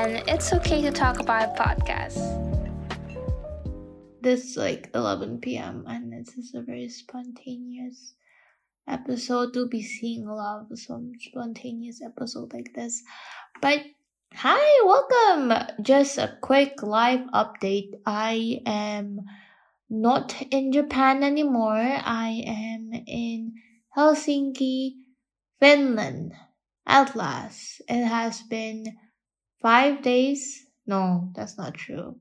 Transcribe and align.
and 0.00 0.24
it's 0.26 0.50
okay 0.54 0.80
to 0.80 0.90
talk 0.90 1.20
about 1.20 1.54
podcasts. 1.56 2.24
This 4.22 4.44
is 4.44 4.56
like 4.56 4.88
11 4.94 5.40
p.m. 5.40 5.84
and 5.86 6.10
this 6.10 6.38
is 6.38 6.54
a 6.54 6.62
very 6.62 6.88
spontaneous 6.88 8.14
episode. 8.88 9.52
To 9.52 9.68
be 9.68 9.82
seeing 9.82 10.26
a 10.26 10.34
lot 10.34 10.64
of 10.70 10.78
some 10.78 11.12
spontaneous 11.20 12.00
episode 12.00 12.54
like 12.54 12.72
this. 12.74 13.02
But 13.60 13.80
hi, 14.32 14.64
welcome. 14.86 15.52
Just 15.82 16.16
a 16.16 16.32
quick 16.40 16.82
live 16.82 17.28
update. 17.34 17.92
I 18.06 18.60
am 18.64 19.20
not 19.90 20.34
in 20.50 20.72
Japan 20.72 21.22
anymore. 21.22 21.76
I 21.76 22.42
am 22.46 22.90
in 23.06 23.52
Helsinki, 23.94 24.92
Finland. 25.60 26.32
At 26.86 27.14
last, 27.14 27.82
it 27.86 28.06
has 28.06 28.40
been 28.40 28.96
five 29.60 30.02
days. 30.02 30.66
No, 30.86 31.30
that's 31.34 31.56
not 31.56 31.74
true. 31.74 32.16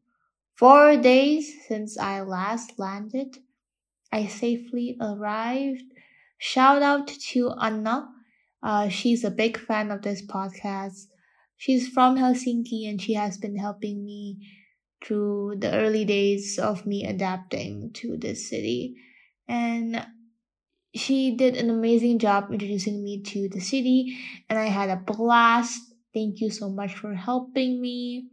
Four 0.56 0.98
days 0.98 1.54
since 1.68 1.98
I 1.98 2.22
last 2.22 2.78
landed. 2.78 3.38
I 4.12 4.28
safely 4.28 4.98
arrived. 5.00 5.84
Shout 6.38 6.82
out 6.82 7.08
to 7.08 7.52
Anna. 7.62 8.10
Uh, 8.62 8.90
she's 8.90 9.24
a 9.24 9.32
big 9.32 9.58
fan 9.58 9.92
of 9.92 10.02
this 10.02 10.26
podcast. 10.26 11.08
She's 11.58 11.88
from 11.88 12.18
Helsinki 12.18 12.90
and 12.90 13.02
she 13.02 13.14
has 13.14 13.38
been 13.38 13.58
helping 13.58 14.04
me 14.06 14.38
through 15.04 15.56
the 15.60 15.72
early 15.74 16.06
days 16.06 16.60
of 16.60 16.86
me 16.86 17.06
adapting 17.06 17.92
to 17.94 18.18
this 18.18 18.50
city. 18.50 18.96
And 19.48 20.06
she 20.96 21.36
did 21.36 21.56
an 21.56 21.70
amazing 21.70 22.20
job 22.20 22.52
introducing 22.52 23.04
me 23.04 23.22
to 23.24 23.48
the 23.50 23.60
city 23.60 24.18
and 24.50 24.58
I 24.58 24.66
had 24.66 24.90
a 24.90 24.96
blast. 24.96 25.82
Thank 26.14 26.40
you 26.42 26.50
so 26.52 26.70
much 26.70 26.94
for 26.94 27.14
helping 27.16 27.82
me. 27.82 28.28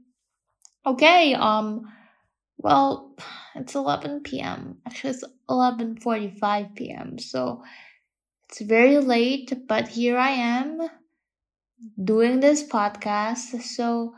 Okay, 0.87 1.35
um 1.35 1.93
well, 2.59 3.17
it's 3.57 3.75
11 3.77 4.41
p.m. 4.41 4.81
Actually, 4.87 5.11
it's 5.13 5.25
11:45 5.49 6.75
p.m. 6.77 7.19
So 7.19 7.65
it's 8.49 8.63
very 8.63 8.99
late, 8.99 9.53
but 9.69 9.89
here 9.89 10.19
I 10.19 10.31
am 10.31 10.89
doing 12.03 12.41
this 12.41 12.63
podcast. 12.67 13.61
So 13.63 14.15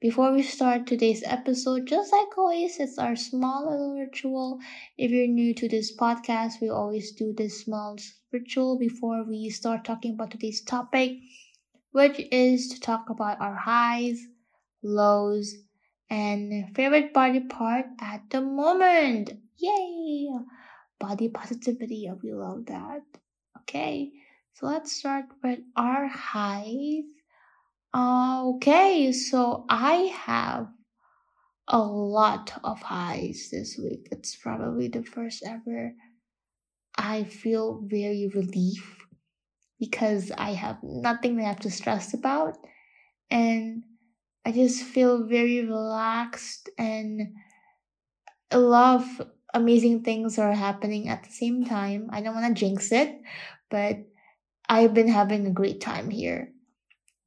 before 0.00 0.32
we 0.32 0.42
start 0.42 0.86
today's 0.86 1.22
episode, 1.26 1.86
just 1.86 2.12
like 2.12 2.36
always, 2.38 2.78
it's 2.80 2.98
our 2.98 3.16
small 3.16 3.70
little 3.70 3.98
ritual. 3.98 4.60
If 4.98 5.10
you're 5.10 5.26
new 5.28 5.54
to 5.54 5.68
this 5.68 5.96
podcast, 5.96 6.60
we 6.62 6.70
always 6.70 7.12
do 7.12 7.32
this 7.34 7.62
small 7.64 7.96
ritual 8.32 8.78
before 8.78 9.24
we 9.24 9.50
start 9.50 9.84
talking 9.84 10.14
about 10.14 10.32
today's 10.32 10.62
topic, 10.62 11.18
which 11.94 12.20
is 12.32 12.68
to 12.70 12.80
talk 12.80 13.08
about 13.10 13.40
our 13.40 13.56
highs, 13.56 14.20
lows, 14.82 15.54
and 16.10 16.74
favorite 16.76 17.14
body 17.14 17.40
part 17.40 17.86
at 18.00 18.28
the 18.30 18.42
moment. 18.42 19.32
Yay! 19.58 20.28
Body 21.00 21.28
positivity, 21.30 22.10
we 22.22 22.34
love 22.34 22.66
that. 22.66 23.02
Okay, 23.62 24.12
so 24.54 24.66
let's 24.66 24.92
start 24.92 25.26
with 25.42 25.60
our 25.76 26.08
highs 26.08 27.04
Okay, 27.94 29.12
so 29.12 29.64
I 29.68 30.12
have 30.26 30.68
a 31.68 31.78
lot 31.78 32.52
of 32.64 32.80
highs 32.82 33.48
this 33.52 33.78
week. 33.78 34.08
It's 34.10 34.36
probably 34.36 34.88
the 34.88 35.02
first 35.02 35.42
ever. 35.46 35.94
I 36.98 37.24
feel 37.24 37.82
very 37.84 38.26
relief 38.34 39.03
because 39.78 40.30
I 40.36 40.52
have 40.52 40.78
nothing 40.82 41.38
I 41.40 41.44
have 41.44 41.60
to 41.60 41.70
stress 41.70 42.14
about 42.14 42.56
and 43.30 43.84
I 44.44 44.52
just 44.52 44.82
feel 44.82 45.26
very 45.26 45.64
relaxed 45.64 46.70
and 46.78 47.34
a 48.50 48.58
lot 48.58 49.00
of 49.00 49.30
amazing 49.52 50.02
things 50.02 50.38
are 50.38 50.52
happening 50.52 51.08
at 51.08 51.24
the 51.24 51.30
same 51.30 51.64
time. 51.64 52.08
I 52.12 52.20
don't 52.20 52.34
want 52.34 52.56
to 52.56 52.60
jinx 52.60 52.92
it, 52.92 53.20
but 53.70 53.98
I've 54.68 54.94
been 54.94 55.08
having 55.08 55.46
a 55.46 55.52
great 55.52 55.80
time 55.80 56.10
here. 56.10 56.52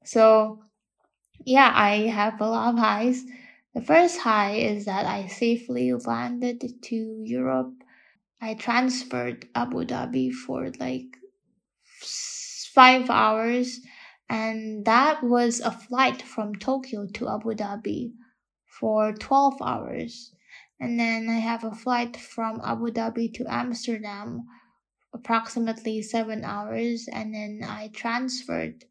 So, 0.06 0.63
yeah, 1.46 1.72
I 1.74 2.07
have 2.07 2.41
a 2.41 2.50
lot 2.50 2.74
of 2.74 2.80
highs. 2.80 3.24
The 3.75 3.81
first 3.81 4.19
high 4.19 4.56
is 4.56 4.86
that 4.86 5.06
I 5.06 5.28
safely 5.28 5.94
landed 5.94 6.63
to 6.84 7.22
Europe. 7.25 7.74
I 8.41 8.56
transferred 8.56 9.47
Abu 9.56 9.86
Dhabi 9.86 10.31
for 10.34 10.72
like 10.80 11.18
five 12.78 13.10
hours, 13.10 13.80
and 14.30 14.86
that 14.86 15.24
was 15.24 15.60
a 15.60 15.72
flight 15.72 16.22
from 16.22 16.54
Tokyo 16.54 17.08
to 17.16 17.28
Abu 17.28 17.56
Dhabi 17.56 18.12
for 18.80 19.14
12 19.14 19.60
hours. 19.64 20.32
And 20.80 21.00
then 21.00 21.28
I 21.28 21.40
have 21.40 21.64
a 21.64 21.74
flight 21.74 22.16
from 22.16 22.62
Abu 22.64 22.92
Dhabi 22.92 23.34
to 23.34 23.46
Amsterdam, 23.50 24.44
approximately 25.12 26.04
seven 26.04 26.44
hours, 26.44 27.10
and 27.12 27.34
then 27.34 27.62
I 27.68 27.88
transferred 27.88 28.86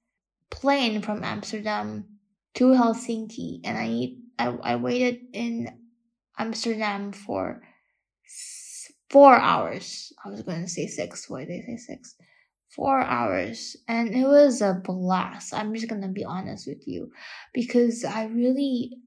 plane 0.50 1.00
from 1.00 1.22
Amsterdam 1.22 2.06
to 2.54 2.64
Helsinki, 2.72 3.60
and 3.62 3.78
I 3.78 4.16
I, 4.36 4.72
I 4.72 4.76
waited 4.76 5.20
in 5.32 5.70
Amsterdam 6.36 7.12
for 7.12 7.62
four 9.10 9.36
hours. 9.36 10.12
I 10.24 10.28
was 10.28 10.42
going 10.42 10.62
to 10.62 10.68
say 10.68 10.88
six. 10.88 11.30
Why 11.30 11.44
did 11.44 11.62
I 11.62 11.76
say 11.76 11.94
six? 11.94 12.16
Four 12.68 13.00
hours, 13.00 13.76
and 13.88 14.14
it 14.14 14.26
was 14.26 14.60
a 14.60 14.74
blast. 14.74 15.54
I'm 15.54 15.74
just 15.74 15.88
gonna 15.88 16.08
be 16.08 16.24
honest 16.24 16.66
with 16.66 16.86
you, 16.86 17.10
because 17.54 18.04
I 18.04 18.26
really 18.26 18.98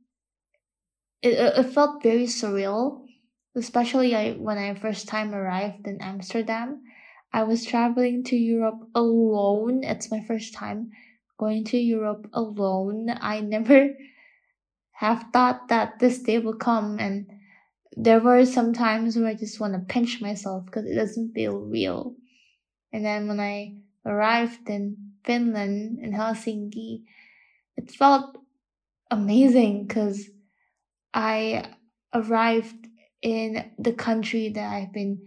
it, 1.21 1.33
it 1.33 1.63
felt 1.73 2.03
very 2.03 2.25
surreal, 2.25 3.05
especially 3.55 4.15
I, 4.15 4.31
when 4.33 4.57
I 4.57 4.73
first 4.75 5.07
time 5.07 5.33
arrived 5.33 5.87
in 5.87 6.01
Amsterdam. 6.01 6.81
I 7.31 7.43
was 7.43 7.65
traveling 7.65 8.23
to 8.25 8.35
Europe 8.35 8.89
alone. 8.95 9.83
It's 9.83 10.09
my 10.09 10.23
first 10.27 10.53
time 10.53 10.91
going 11.37 11.63
to 11.65 11.77
Europe 11.77 12.27
alone. 12.33 13.09
I 13.21 13.41
never 13.41 13.89
have 14.93 15.27
thought 15.31 15.67
that 15.69 15.99
this 15.99 16.19
day 16.19 16.39
will 16.39 16.57
come 16.57 16.99
and 16.99 17.27
there 17.93 18.19
were 18.19 18.45
some 18.45 18.73
times 18.73 19.17
where 19.17 19.27
I 19.27 19.33
just 19.35 19.59
want 19.59 19.73
to 19.73 19.79
pinch 19.79 20.21
myself 20.21 20.65
because 20.65 20.85
it 20.85 20.95
doesn't 20.95 21.33
feel 21.33 21.57
real. 21.59 22.15
And 22.91 23.05
then 23.05 23.27
when 23.27 23.39
I 23.39 23.75
arrived 24.05 24.69
in 24.69 25.13
Finland, 25.23 25.99
in 26.01 26.13
Helsinki, 26.13 27.03
it 27.77 27.91
felt 27.91 28.37
amazing 29.11 29.87
because 29.87 30.29
I 31.13 31.73
arrived 32.13 32.87
in 33.21 33.71
the 33.77 33.93
country 33.93 34.49
that 34.49 34.73
I've 34.73 34.93
been 34.93 35.19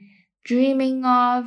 dreaming 0.44 1.04
of. 1.04 1.46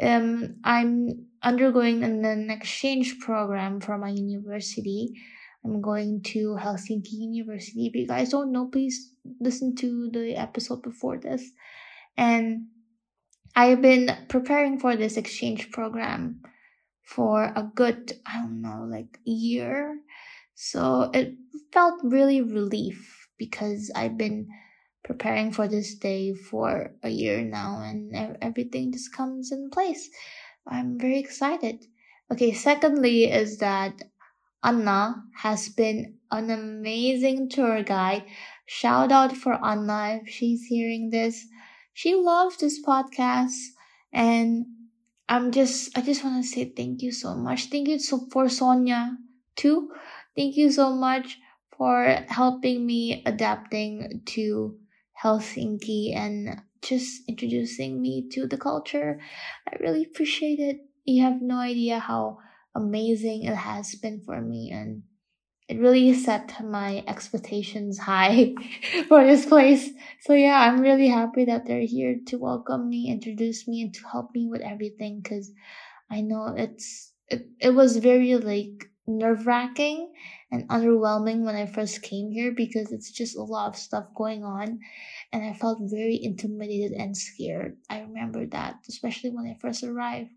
Um, 0.00 0.56
I'm 0.64 1.26
undergoing 1.42 2.02
an 2.02 2.50
exchange 2.50 3.18
program 3.20 3.80
for 3.80 3.98
my 3.98 4.10
university. 4.10 5.12
I'm 5.64 5.80
going 5.80 6.22
to 6.22 6.56
Helsinki 6.60 7.12
University. 7.12 7.86
If 7.86 7.94
you 7.94 8.06
guys 8.06 8.30
don't 8.30 8.52
know, 8.52 8.66
please 8.66 9.12
listen 9.40 9.74
to 9.76 10.10
the 10.12 10.36
episode 10.36 10.82
before 10.82 11.18
this. 11.18 11.52
And 12.16 12.66
I've 13.56 13.80
been 13.80 14.10
preparing 14.28 14.78
for 14.78 14.96
this 14.96 15.16
exchange 15.16 15.70
program 15.70 16.42
for 17.02 17.44
a 17.44 17.70
good, 17.74 18.14
I 18.26 18.38
don't 18.38 18.60
know, 18.60 18.86
like 18.90 19.18
year. 19.24 20.00
So 20.54 21.10
it 21.14 21.34
felt 21.72 22.00
really 22.02 22.40
relief 22.40 23.28
because 23.38 23.90
I've 23.94 24.16
been 24.16 24.48
preparing 25.04 25.52
for 25.52 25.68
this 25.68 25.94
day 25.94 26.34
for 26.34 26.92
a 27.02 27.10
year 27.10 27.42
now 27.42 27.82
and 27.82 28.36
everything 28.40 28.92
just 28.92 29.12
comes 29.12 29.52
in 29.52 29.70
place. 29.70 30.08
I'm 30.66 30.98
very 30.98 31.18
excited. 31.18 31.84
Okay, 32.32 32.52
secondly, 32.54 33.30
is 33.30 33.58
that 33.58 34.00
Anna 34.64 35.22
has 35.36 35.68
been 35.68 36.16
an 36.30 36.50
amazing 36.50 37.50
tour 37.50 37.82
guide. 37.82 38.24
Shout 38.66 39.12
out 39.12 39.36
for 39.36 39.62
Anna 39.62 40.20
if 40.22 40.28
she's 40.28 40.64
hearing 40.64 41.10
this. 41.10 41.46
She 41.94 42.14
loves 42.14 42.58
this 42.58 42.82
podcast 42.84 43.54
and 44.12 44.66
I'm 45.28 45.50
just 45.52 45.96
I 45.96 46.02
just 46.02 46.22
want 46.24 46.42
to 46.42 46.48
say 46.48 46.66
thank 46.66 47.02
you 47.02 47.12
so 47.12 47.34
much. 47.34 47.66
Thank 47.66 47.88
you 47.88 47.98
so 47.98 48.26
for 48.30 48.48
Sonia 48.48 49.16
too. 49.56 49.90
Thank 50.36 50.56
you 50.56 50.70
so 50.70 50.92
much 50.94 51.38
for 51.76 52.04
helping 52.28 52.84
me 52.86 53.22
adapting 53.26 54.22
to 54.36 54.78
Helsinki 55.22 56.14
and 56.14 56.60
just 56.82 57.22
introducing 57.28 58.02
me 58.02 58.28
to 58.32 58.46
the 58.46 58.58
culture. 58.58 59.20
I 59.66 59.76
really 59.80 60.04
appreciate 60.04 60.60
it. 60.60 60.80
You 61.04 61.22
have 61.24 61.40
no 61.40 61.58
idea 61.58 61.98
how 61.98 62.38
amazing 62.74 63.44
it 63.44 63.56
has 63.56 63.94
been 63.94 64.20
for 64.26 64.40
me 64.40 64.70
and 64.72 65.02
it 65.68 65.80
really 65.80 66.12
set 66.14 66.52
my 66.64 67.02
expectations 67.06 67.98
high 67.98 68.54
for 69.08 69.24
this 69.24 69.46
place. 69.46 69.90
So 70.20 70.34
yeah, 70.34 70.58
I'm 70.60 70.80
really 70.80 71.08
happy 71.08 71.46
that 71.46 71.66
they're 71.66 71.80
here 71.86 72.16
to 72.26 72.38
welcome 72.38 72.88
me, 72.88 73.10
introduce 73.10 73.66
me, 73.66 73.82
and 73.82 73.94
to 73.94 74.00
help 74.12 74.34
me 74.34 74.46
with 74.48 74.60
everything 74.60 75.20
because 75.22 75.50
I 76.10 76.20
know 76.20 76.54
it's 76.56 77.12
it, 77.28 77.48
it 77.60 77.70
was 77.70 77.96
very 77.96 78.34
like 78.36 78.90
nerve 79.06 79.46
wracking 79.46 80.12
and 80.50 80.68
underwhelming 80.68 81.40
when 81.40 81.56
I 81.56 81.66
first 81.66 82.02
came 82.02 82.30
here 82.30 82.52
because 82.52 82.92
it's 82.92 83.10
just 83.10 83.36
a 83.36 83.42
lot 83.42 83.68
of 83.68 83.76
stuff 83.76 84.06
going 84.14 84.44
on 84.44 84.80
and 85.32 85.44
I 85.44 85.52
felt 85.52 85.78
very 85.82 86.18
intimidated 86.22 86.92
and 86.92 87.16
scared. 87.16 87.76
I 87.90 88.00
remember 88.00 88.46
that, 88.46 88.76
especially 88.88 89.30
when 89.30 89.46
I 89.46 89.58
first 89.60 89.82
arrived. 89.82 90.30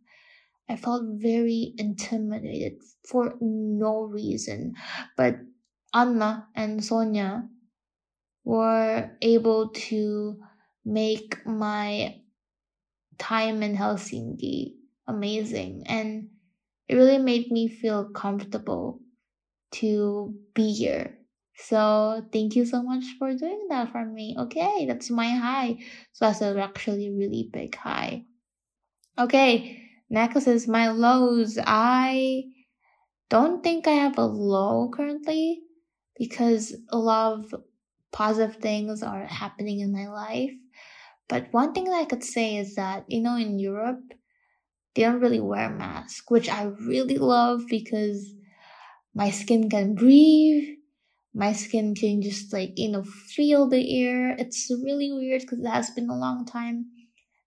I 0.70 0.76
felt 0.76 1.04
very 1.22 1.74
intimidated 1.78 2.82
for 3.08 3.36
no 3.42 4.04
reason. 4.04 4.76
But 5.18 5.38
Anna 5.94 6.50
and 6.56 6.84
Sonia 6.84 7.50
were 8.44 9.18
able 9.22 9.70
to 9.70 10.42
make 10.86 11.46
my 11.46 12.22
time 13.18 13.64
in 13.64 13.76
Helsinki 13.76 14.76
amazing 15.08 15.84
and 15.88 16.30
it 16.88 16.96
really 16.96 17.18
made 17.18 17.52
me 17.52 17.68
feel 17.68 18.10
comfortable 18.12 19.02
to 19.72 20.36
be 20.56 20.74
here. 20.74 21.20
So 21.56 22.24
thank 22.34 22.56
you 22.56 22.66
so 22.66 22.84
much 22.84 23.04
for 23.20 23.36
doing 23.36 23.68
that 23.70 23.92
for 23.92 24.06
me. 24.06 24.36
Okay, 24.40 24.86
that's 24.88 25.10
my 25.10 25.30
high. 25.30 25.80
So 26.14 26.26
that's 26.26 26.42
actually 26.42 27.12
really 27.12 27.50
big 27.52 27.76
high. 27.76 28.26
Okay, 29.20 29.87
is 30.10 30.68
my 30.68 30.90
lows. 30.90 31.58
I 31.66 32.44
don't 33.30 33.64
think 33.64 33.88
I 33.88 33.92
have 33.94 34.18
a 34.18 34.26
low 34.26 34.90
currently 34.90 35.62
because 36.18 36.76
a 36.90 36.98
lot 36.98 37.34
of 37.34 37.56
positive 38.12 38.62
things 38.62 39.04
are 39.04 39.26
happening 39.26 39.80
in 39.80 39.92
my 39.94 40.08
life. 40.08 40.52
But 41.30 41.54
one 41.54 41.74
thing 41.74 41.86
that 41.86 42.02
I 42.02 42.06
could 42.06 42.24
say 42.24 42.58
is 42.58 42.76
that, 42.76 43.06
you 43.10 43.22
know, 43.22 43.38
in 43.38 43.60
Europe, 43.60 44.14
they 44.96 45.04
don't 45.04 45.22
really 45.22 45.40
wear 45.40 45.70
masks, 45.70 46.24
which 46.30 46.50
I 46.50 46.64
really 46.64 47.18
love 47.18 47.64
because 47.70 48.34
my 49.14 49.32
skin 49.32 49.70
can 49.70 49.96
breathe. 49.96 50.78
My 51.34 51.54
skin 51.54 51.96
can 51.96 52.22
just 52.22 52.54
like, 52.54 52.74
you 52.78 52.90
know, 52.92 53.04
feel 53.04 53.70
the 53.70 54.04
air. 54.04 54.36
It's 54.38 54.70
really 54.72 55.12
weird 55.12 55.42
because 55.42 55.60
it 55.60 55.68
has 55.68 55.92
been 55.92 56.10
a 56.10 56.18
long 56.18 56.46
time 56.46 56.88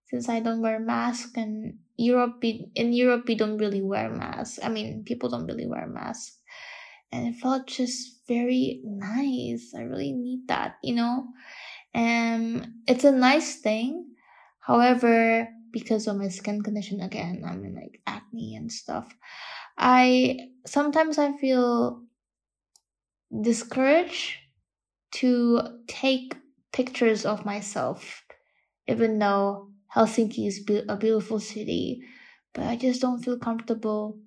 since 0.06 0.28
I 0.28 0.40
don't 0.40 0.62
wear 0.62 0.76
a 0.76 0.80
mask 0.80 1.36
and 1.36 1.78
Europe 2.00 2.42
in 2.44 2.92
Europe 2.92 3.24
we 3.28 3.34
don't 3.34 3.58
really 3.58 3.82
wear 3.82 4.10
masks. 4.10 4.58
I 4.62 4.68
mean, 4.68 5.04
people 5.04 5.28
don't 5.28 5.46
really 5.46 5.66
wear 5.66 5.86
masks. 5.86 6.38
And 7.12 7.26
it 7.28 7.40
felt 7.40 7.66
just 7.66 8.26
very 8.28 8.80
nice. 8.84 9.74
I 9.76 9.82
really 9.82 10.12
need 10.12 10.46
that, 10.48 10.76
you 10.82 10.94
know? 10.94 11.26
And 11.94 12.74
it's 12.86 13.04
a 13.04 13.12
nice 13.12 13.56
thing. 13.60 14.14
However, 14.60 15.48
because 15.72 16.06
of 16.06 16.16
my 16.16 16.28
skin 16.28 16.62
condition 16.62 17.00
again 17.00 17.42
i'm 17.46 17.64
in 17.64 17.74
like 17.76 18.02
acne 18.06 18.56
and 18.56 18.72
stuff 18.72 19.16
i 19.78 20.36
sometimes 20.66 21.18
i 21.18 21.36
feel 21.38 22.02
discouraged 23.42 24.38
to 25.12 25.60
take 25.88 26.36
pictures 26.72 27.26
of 27.26 27.44
myself 27.46 28.24
even 28.88 29.18
though 29.18 29.69
helsinki 29.94 30.46
is 30.46 30.64
a 30.88 30.96
beautiful 30.96 31.40
city 31.40 32.00
but 32.54 32.64
i 32.64 32.76
just 32.76 33.00
don't 33.00 33.22
feel 33.24 33.38
comfortable 33.38 34.18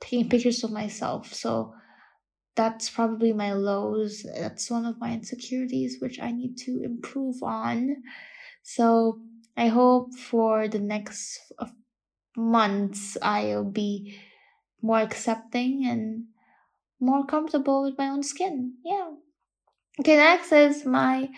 taking 0.00 0.28
pictures 0.28 0.64
of 0.64 0.72
myself 0.72 1.32
so 1.34 1.74
that's 2.56 2.90
probably 2.90 3.32
my 3.32 3.52
lows 3.52 4.24
that's 4.36 4.70
one 4.70 4.86
of 4.86 4.98
my 5.00 5.12
insecurities 5.12 5.98
which 6.00 6.20
i 6.20 6.30
need 6.32 6.56
to 6.56 6.82
improve 6.84 7.42
on 7.42 7.96
so 8.62 9.20
I 9.56 9.68
hope 9.68 10.14
for 10.18 10.68
the 10.68 10.78
next 10.80 11.52
months 12.36 13.16
I'll 13.22 13.64
be 13.64 14.18
more 14.82 15.00
accepting 15.00 15.86
and 15.86 16.26
more 17.00 17.26
comfortable 17.26 17.82
with 17.82 17.98
my 17.98 18.08
own 18.08 18.22
skin. 18.22 18.76
Yeah. 18.84 19.12
Okay, 20.00 20.16
next 20.16 20.52
is 20.52 20.84
my 20.86 21.30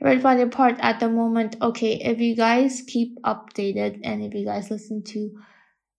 red 0.00 0.22
body 0.22 0.46
part 0.46 0.76
at 0.80 1.00
the 1.00 1.08
moment. 1.08 1.56
Okay, 1.62 1.94
if 2.02 2.20
you 2.20 2.34
guys 2.36 2.82
keep 2.86 3.20
updated 3.22 4.00
and 4.04 4.22
if 4.22 4.34
you 4.34 4.44
guys 4.44 4.70
listen 4.70 5.02
to 5.04 5.30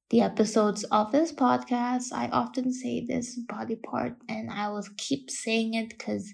the 0.10 0.22
episodes 0.22 0.84
of 0.86 1.12
this 1.12 1.32
podcast, 1.32 2.14
I 2.14 2.30
often 2.30 2.74
say 2.74 3.06
this 3.06 3.36
body 3.36 3.76
part 3.76 4.16
and 4.30 4.50
I 4.52 4.70
will 4.70 4.86
keep 4.98 5.30
saying 5.32 5.74
it 5.76 5.90
because 5.90 6.34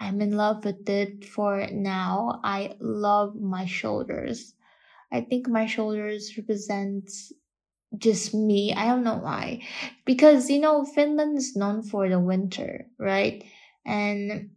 I'm 0.00 0.20
in 0.20 0.32
love 0.32 0.64
with 0.64 0.88
it 0.88 1.24
for 1.24 1.66
now. 1.70 2.40
I 2.44 2.76
love 2.80 3.36
my 3.40 3.66
shoulders. 3.66 4.54
I 5.12 5.22
think 5.22 5.48
my 5.48 5.66
shoulders 5.66 6.36
represent 6.38 7.10
just 7.98 8.34
me. 8.34 8.74
I 8.74 8.86
don't 8.86 9.04
know 9.04 9.18
why. 9.18 9.62
Because, 10.04 10.50
you 10.50 10.60
know, 10.60 10.84
Finland 10.84 11.38
is 11.38 11.56
known 11.56 11.82
for 11.82 12.08
the 12.08 12.20
winter, 12.20 12.86
right? 12.98 13.44
And 13.84 14.50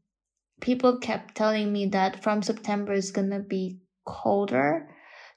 people 0.65 0.99
kept 0.99 1.35
telling 1.35 1.71
me 1.71 1.87
that 1.87 2.23
from 2.23 2.41
September 2.43 2.93
it's 2.93 3.11
gonna 3.11 3.39
be 3.41 3.79
colder. 4.05 4.89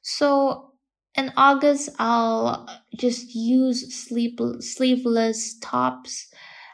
So 0.02 0.72
in 1.16 1.32
August, 1.36 1.90
I'll 2.00 2.69
just 2.96 3.34
use 3.34 3.94
sleep 3.94 4.40
sleeveless 4.60 5.58
tops. 5.60 6.32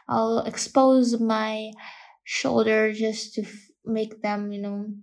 I'll 0.09 0.39
expose 0.39 1.19
my 1.19 1.71
shoulder 2.23 2.93
just 2.93 3.35
to 3.35 3.43
f- 3.43 3.69
make 3.85 4.21
them, 4.23 4.51
you 4.53 4.61
know, 4.61 4.93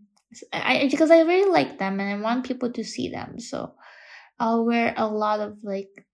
I 0.52 0.88
because 0.90 1.10
I 1.10 1.20
really 1.22 1.50
like 1.50 1.78
them 1.78 2.00
and 2.00 2.08
I 2.10 2.22
want 2.24 2.46
people 2.46 2.72
to 2.72 2.84
see 2.84 3.08
them. 3.10 3.38
So 3.40 3.74
I'll 4.40 4.64
wear 4.66 4.94
a 4.96 5.06
lot 5.08 5.40
of 5.40 5.64
like 5.64 6.06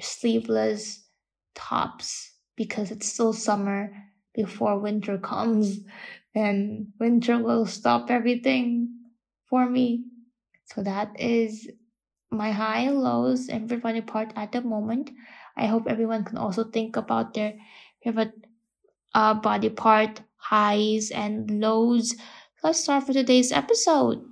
sleeveless 0.00 1.06
tops 1.54 2.32
because 2.56 2.90
it's 2.90 3.08
still 3.08 3.32
summer 3.32 3.92
before 4.34 4.78
winter 4.80 5.18
comes 5.32 5.80
and 6.38 6.92
winter 7.00 7.38
will 7.38 7.66
stop 7.66 8.10
everything 8.10 8.94
for 9.50 9.68
me. 9.68 10.04
So 10.66 10.82
that 10.82 11.18
is 11.18 11.68
my 12.30 12.52
high 12.52 12.80
and 12.80 13.00
lows 13.02 13.48
and 13.48 13.68
favorite 13.68 14.06
part 14.06 14.32
at 14.36 14.52
the 14.52 14.60
moment. 14.60 15.10
I 15.56 15.66
hope 15.66 15.88
everyone 15.88 16.24
can 16.24 16.38
also 16.38 16.64
think 16.64 16.96
about 16.96 17.34
their 17.34 17.54
favorite 18.04 18.34
uh, 19.14 19.34
body 19.34 19.70
part 19.70 20.22
highs 20.36 21.10
and 21.10 21.60
lows. 21.60 22.14
Let's 22.62 22.80
start 22.80 23.04
for 23.04 23.12
today's 23.12 23.50
episode. 23.50 24.24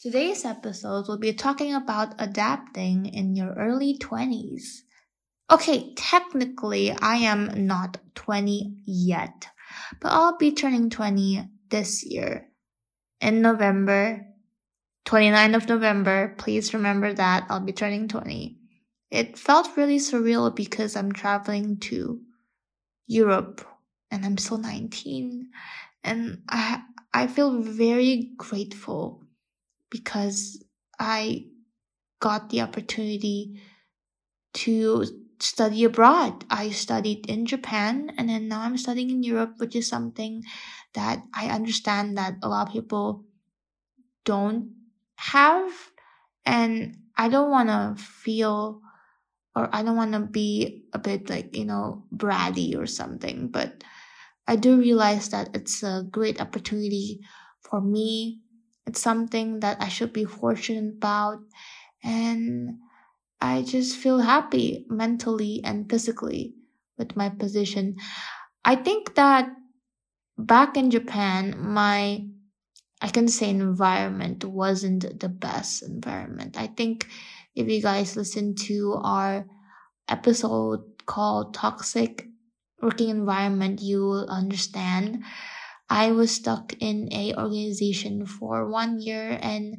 Today's 0.00 0.44
episode 0.44 1.08
will 1.08 1.18
be 1.18 1.32
talking 1.32 1.74
about 1.74 2.14
adapting 2.18 3.06
in 3.06 3.34
your 3.34 3.52
early 3.54 3.98
20s. 3.98 4.84
Okay, 5.50 5.92
technically, 5.94 6.92
I 6.92 7.16
am 7.16 7.66
not 7.66 7.98
20 8.14 8.82
yet, 8.86 9.48
but 10.00 10.12
I'll 10.12 10.36
be 10.36 10.52
turning 10.52 10.90
20 10.90 11.48
this 11.70 12.04
year. 12.04 12.46
In 13.20 13.42
November, 13.42 14.26
29th 15.06 15.56
of 15.56 15.68
November, 15.68 16.34
please 16.38 16.72
remember 16.72 17.12
that 17.12 17.46
I'll 17.50 17.60
be 17.60 17.72
turning 17.72 18.06
20. 18.06 18.58
It 19.10 19.36
felt 19.36 19.76
really 19.76 19.98
surreal 19.98 20.54
because 20.54 20.94
I'm 20.94 21.12
traveling 21.12 21.78
to 21.80 22.20
Europe 23.08 23.66
and 24.10 24.24
I'm 24.24 24.38
still 24.38 24.58
19 24.58 25.50
and 26.04 26.42
I 26.48 26.82
I 27.12 27.26
feel 27.26 27.60
very 27.60 28.30
grateful 28.36 29.24
because 29.90 30.62
I 30.98 31.46
got 32.20 32.50
the 32.50 32.60
opportunity 32.60 33.60
to 34.54 35.04
study 35.42 35.84
abroad. 35.84 36.44
I 36.50 36.70
studied 36.70 37.26
in 37.28 37.46
Japan 37.46 38.12
and 38.18 38.28
then 38.28 38.48
now 38.48 38.62
I'm 38.62 38.76
studying 38.78 39.10
in 39.10 39.22
Europe, 39.22 39.54
which 39.58 39.76
is 39.76 39.88
something 39.88 40.42
that 40.94 41.24
I 41.34 41.48
understand 41.50 42.16
that 42.18 42.34
a 42.42 42.48
lot 42.48 42.68
of 42.68 42.72
people 42.72 43.24
don't 44.24 44.74
have. 45.16 45.72
And 46.46 46.96
I 47.16 47.28
don't 47.28 47.50
want 47.50 47.68
to 47.68 48.02
feel 48.02 48.82
or 49.56 49.68
I 49.74 49.82
don't 49.82 49.96
want 49.96 50.12
to 50.14 50.20
be 50.20 50.84
a 50.94 50.98
bit 50.98 51.30
like, 51.30 51.56
you 51.56 51.64
know, 51.64 52.06
bratty 52.14 52.76
or 52.78 52.86
something, 52.86 53.48
but 53.48 53.84
I 54.48 54.56
do 54.56 54.78
realize 54.78 55.30
that 55.30 55.50
it's 55.56 55.82
a 55.82 56.06
great 56.10 56.40
opportunity 56.40 57.20
for 57.62 57.80
me. 57.80 58.42
It's 58.86 59.00
something 59.02 59.60
that 59.60 59.80
I 59.82 59.88
should 59.88 60.12
be 60.12 60.24
fortunate 60.24 60.94
about. 60.96 61.40
And 62.04 62.78
I 63.40 63.62
just 63.62 63.96
feel 63.96 64.20
happy 64.20 64.86
mentally 64.88 65.60
and 65.64 65.88
physically 65.88 66.54
with 66.98 67.16
my 67.16 67.28
position. 67.30 67.96
I 68.64 68.76
think 68.76 69.14
that 69.16 69.50
back 70.38 70.76
in 70.76 70.90
Japan, 70.90 71.54
my, 71.58 72.26
I 73.02 73.08
can 73.08 73.28
say 73.28 73.50
environment 73.50 74.44
wasn't 74.44 75.20
the 75.20 75.28
best 75.28 75.82
environment. 75.82 76.58
I 76.58 76.68
think 76.68 77.08
if 77.54 77.68
you 77.68 77.82
guys 77.82 78.16
listen 78.16 78.54
to 78.68 78.94
our 79.02 79.46
episode 80.08 80.82
called 81.06 81.54
Toxic 81.54 82.28
Working 82.82 83.10
Environment, 83.10 83.80
you 83.82 84.00
will 84.04 84.28
understand. 84.28 85.24
I 85.90 86.12
was 86.12 86.30
stuck 86.32 86.74
in 86.80 87.12
a 87.12 87.34
organization 87.34 88.26
for 88.26 88.68
one 88.70 89.00
year 89.00 89.38
and 89.42 89.76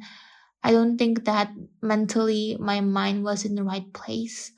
I 0.64 0.72
don't 0.72 0.98
think 0.98 1.24
that 1.24 1.52
mentally 1.82 2.56
my 2.60 2.80
mind 2.80 3.24
was 3.24 3.44
in 3.44 3.54
the 3.54 3.64
right 3.64 3.92
place. 3.92 4.52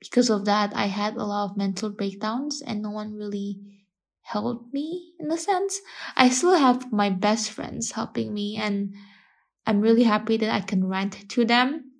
because 0.00 0.30
of 0.30 0.44
that, 0.46 0.74
I 0.76 0.86
had 0.86 1.16
a 1.16 1.24
lot 1.24 1.50
of 1.50 1.56
mental 1.56 1.90
breakdowns 1.90 2.62
and 2.62 2.82
no 2.82 2.90
one 2.90 3.14
really 3.14 3.60
helped 4.22 4.72
me 4.72 5.14
in 5.18 5.30
a 5.30 5.38
sense. 5.38 5.80
I 6.16 6.28
still 6.28 6.56
have 6.56 6.92
my 6.92 7.10
best 7.10 7.50
friends 7.50 7.92
helping 7.92 8.32
me 8.34 8.56
and 8.56 8.94
I'm 9.66 9.80
really 9.80 10.04
happy 10.04 10.36
that 10.38 10.50
I 10.54 10.60
can 10.60 10.86
rant 10.88 11.28
to 11.30 11.44
them, 11.46 11.92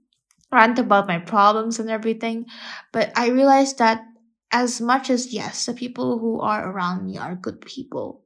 rant 0.53 0.79
about 0.79 1.09
my 1.09 1.19
problems 1.19 1.79
and 1.81 1.91
everything. 1.91 2.47
But 2.93 3.13
I 3.17 3.29
realized 3.31 3.79
that 3.79 4.05
as 4.53 4.81
much 4.81 5.11
as 5.11 5.33
yes, 5.35 5.67
the 5.67 5.75
people 5.75 6.19
who 6.21 6.41
are 6.41 6.71
around 6.71 7.07
me 7.07 7.19
are 7.19 7.37
good 7.37 7.61
people. 7.63 8.25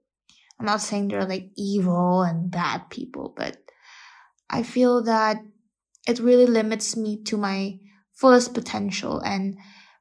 I'm 0.61 0.67
not 0.67 0.83
saying 0.83 1.09
they're 1.09 1.27
like 1.27 1.53
evil 1.57 2.23
and 2.23 2.51
bad 2.51 2.91
people, 2.91 3.35
but 3.37 3.59
I 4.55 4.63
feel 4.63 5.03
that 5.05 5.39
it 6.07 6.19
really 6.21 6.47
limits 6.47 6.97
me 6.97 7.23
to 7.25 7.37
my 7.37 7.79
fullest 8.15 8.55
potential. 8.55 9.21
And 9.21 9.57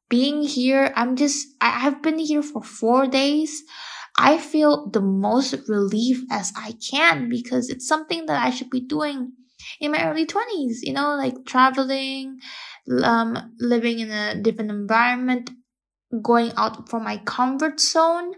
being 0.09 0.43
here 0.43 0.93
i'm 0.95 1.15
just 1.15 1.47
i 1.61 1.69
have 1.69 2.03
been 2.03 2.19
here 2.19 2.43
for 2.43 2.61
four 2.63 3.07
days. 3.07 3.63
I 4.17 4.37
feel 4.37 4.89
the 4.91 5.01
most 5.01 5.55
relief 5.67 6.23
as 6.29 6.51
i 6.55 6.73
can 6.91 7.29
because 7.29 7.69
it's 7.69 7.87
something 7.87 8.27
that 8.27 8.39
i 8.45 8.51
should 8.51 8.69
be 8.69 8.81
doing 8.81 9.31
in 9.79 9.91
my 9.91 10.01
early 10.07 10.25
20s 10.27 10.83
you 10.83 10.93
know 10.93 11.15
like 11.15 11.45
traveling 11.45 12.39
um 13.03 13.55
living 13.59 13.99
in 13.99 14.11
a 14.11 14.35
different 14.41 14.69
environment 14.71 15.49
going 16.21 16.51
out 16.57 16.89
from 16.89 17.03
my 17.03 17.17
comfort 17.17 17.79
zone 17.79 18.33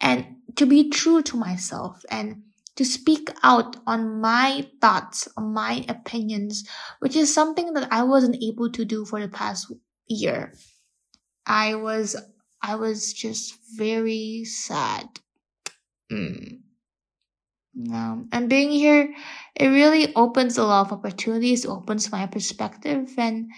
and 0.00 0.26
to 0.56 0.66
be 0.66 0.90
true 0.90 1.22
to 1.22 1.36
myself. 1.36 2.02
And 2.10 2.42
to 2.80 2.84
speak 2.86 3.28
out 3.42 3.76
on 3.86 4.22
my 4.22 4.66
thoughts, 4.80 5.28
on 5.36 5.52
my 5.52 5.84
opinions, 5.86 6.66
which 7.00 7.14
is 7.14 7.32
something 7.34 7.74
that 7.74 7.92
I 7.92 8.04
wasn't 8.04 8.42
able 8.42 8.72
to 8.72 8.86
do 8.86 9.04
for 9.04 9.20
the 9.20 9.28
past 9.28 9.70
year. 10.08 10.54
I 11.44 11.74
was, 11.74 12.16
I 12.62 12.76
was 12.76 13.12
just 13.12 13.58
very 13.76 14.44
sad. 14.46 15.20
Mm. 16.10 16.62
Yeah. 17.74 18.22
And 18.32 18.48
being 18.48 18.70
here, 18.70 19.14
it 19.54 19.68
really 19.68 20.14
opens 20.14 20.56
a 20.56 20.64
lot 20.64 20.86
of 20.86 20.92
opportunities, 20.92 21.66
opens 21.66 22.10
my 22.10 22.26
perspective, 22.26 23.10
and 23.18 23.50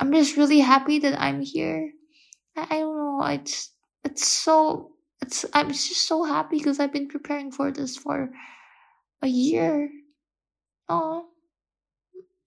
I'm 0.00 0.12
just 0.12 0.36
really 0.36 0.60
happy 0.60 1.00
that 1.00 1.20
I'm 1.20 1.42
here. 1.42 1.92
I, 2.56 2.62
I 2.70 2.80
don't 2.80 2.96
know, 2.96 3.26
it's, 3.26 3.72
it's 4.04 4.26
so 4.26 4.93
it's 5.22 5.44
I'm 5.52 5.68
just 5.68 6.06
so 6.06 6.24
happy 6.24 6.58
because 6.58 6.80
I've 6.80 6.92
been 6.92 7.08
preparing 7.08 7.50
for 7.52 7.70
this 7.72 7.96
for 7.96 8.30
a 9.22 9.28
year. 9.28 9.90
Oh, 10.88 11.26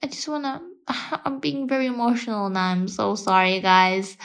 I 0.03 0.07
just 0.07 0.27
wanna. 0.27 0.61
I'm 0.87 1.39
being 1.39 1.67
very 1.67 1.85
emotional 1.87 2.49
now. 2.49 2.69
I'm 2.71 2.87
so 2.87 3.15
sorry, 3.15 3.59
guys. 3.61 4.17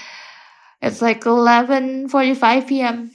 It's 0.83 1.03
like 1.03 1.23
11:45 1.27 2.67
p.m. 2.69 3.11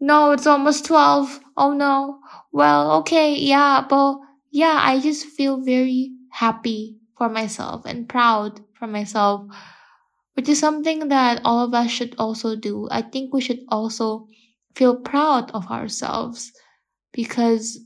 No, 0.00 0.32
it's 0.32 0.46
almost 0.46 0.84
12. 0.86 1.40
Oh 1.56 1.72
no. 1.72 2.20
Well, 2.52 2.92
okay, 3.00 3.34
yeah, 3.36 3.84
but 3.88 4.18
yeah, 4.50 4.78
I 4.80 5.00
just 5.00 5.26
feel 5.26 5.58
very 5.60 6.12
happy 6.30 6.98
for 7.16 7.28
myself 7.28 7.84
and 7.86 8.08
proud 8.08 8.60
for 8.74 8.86
myself 8.86 9.46
which 10.38 10.48
is 10.48 10.60
something 10.60 11.08
that 11.08 11.42
all 11.44 11.64
of 11.66 11.74
us 11.74 11.90
should 11.90 12.14
also 12.16 12.54
do. 12.54 12.86
I 12.92 13.02
think 13.02 13.34
we 13.34 13.42
should 13.42 13.62
also 13.70 14.28
feel 14.76 14.94
proud 14.96 15.50
of 15.50 15.66
ourselves 15.66 16.52
because 17.12 17.80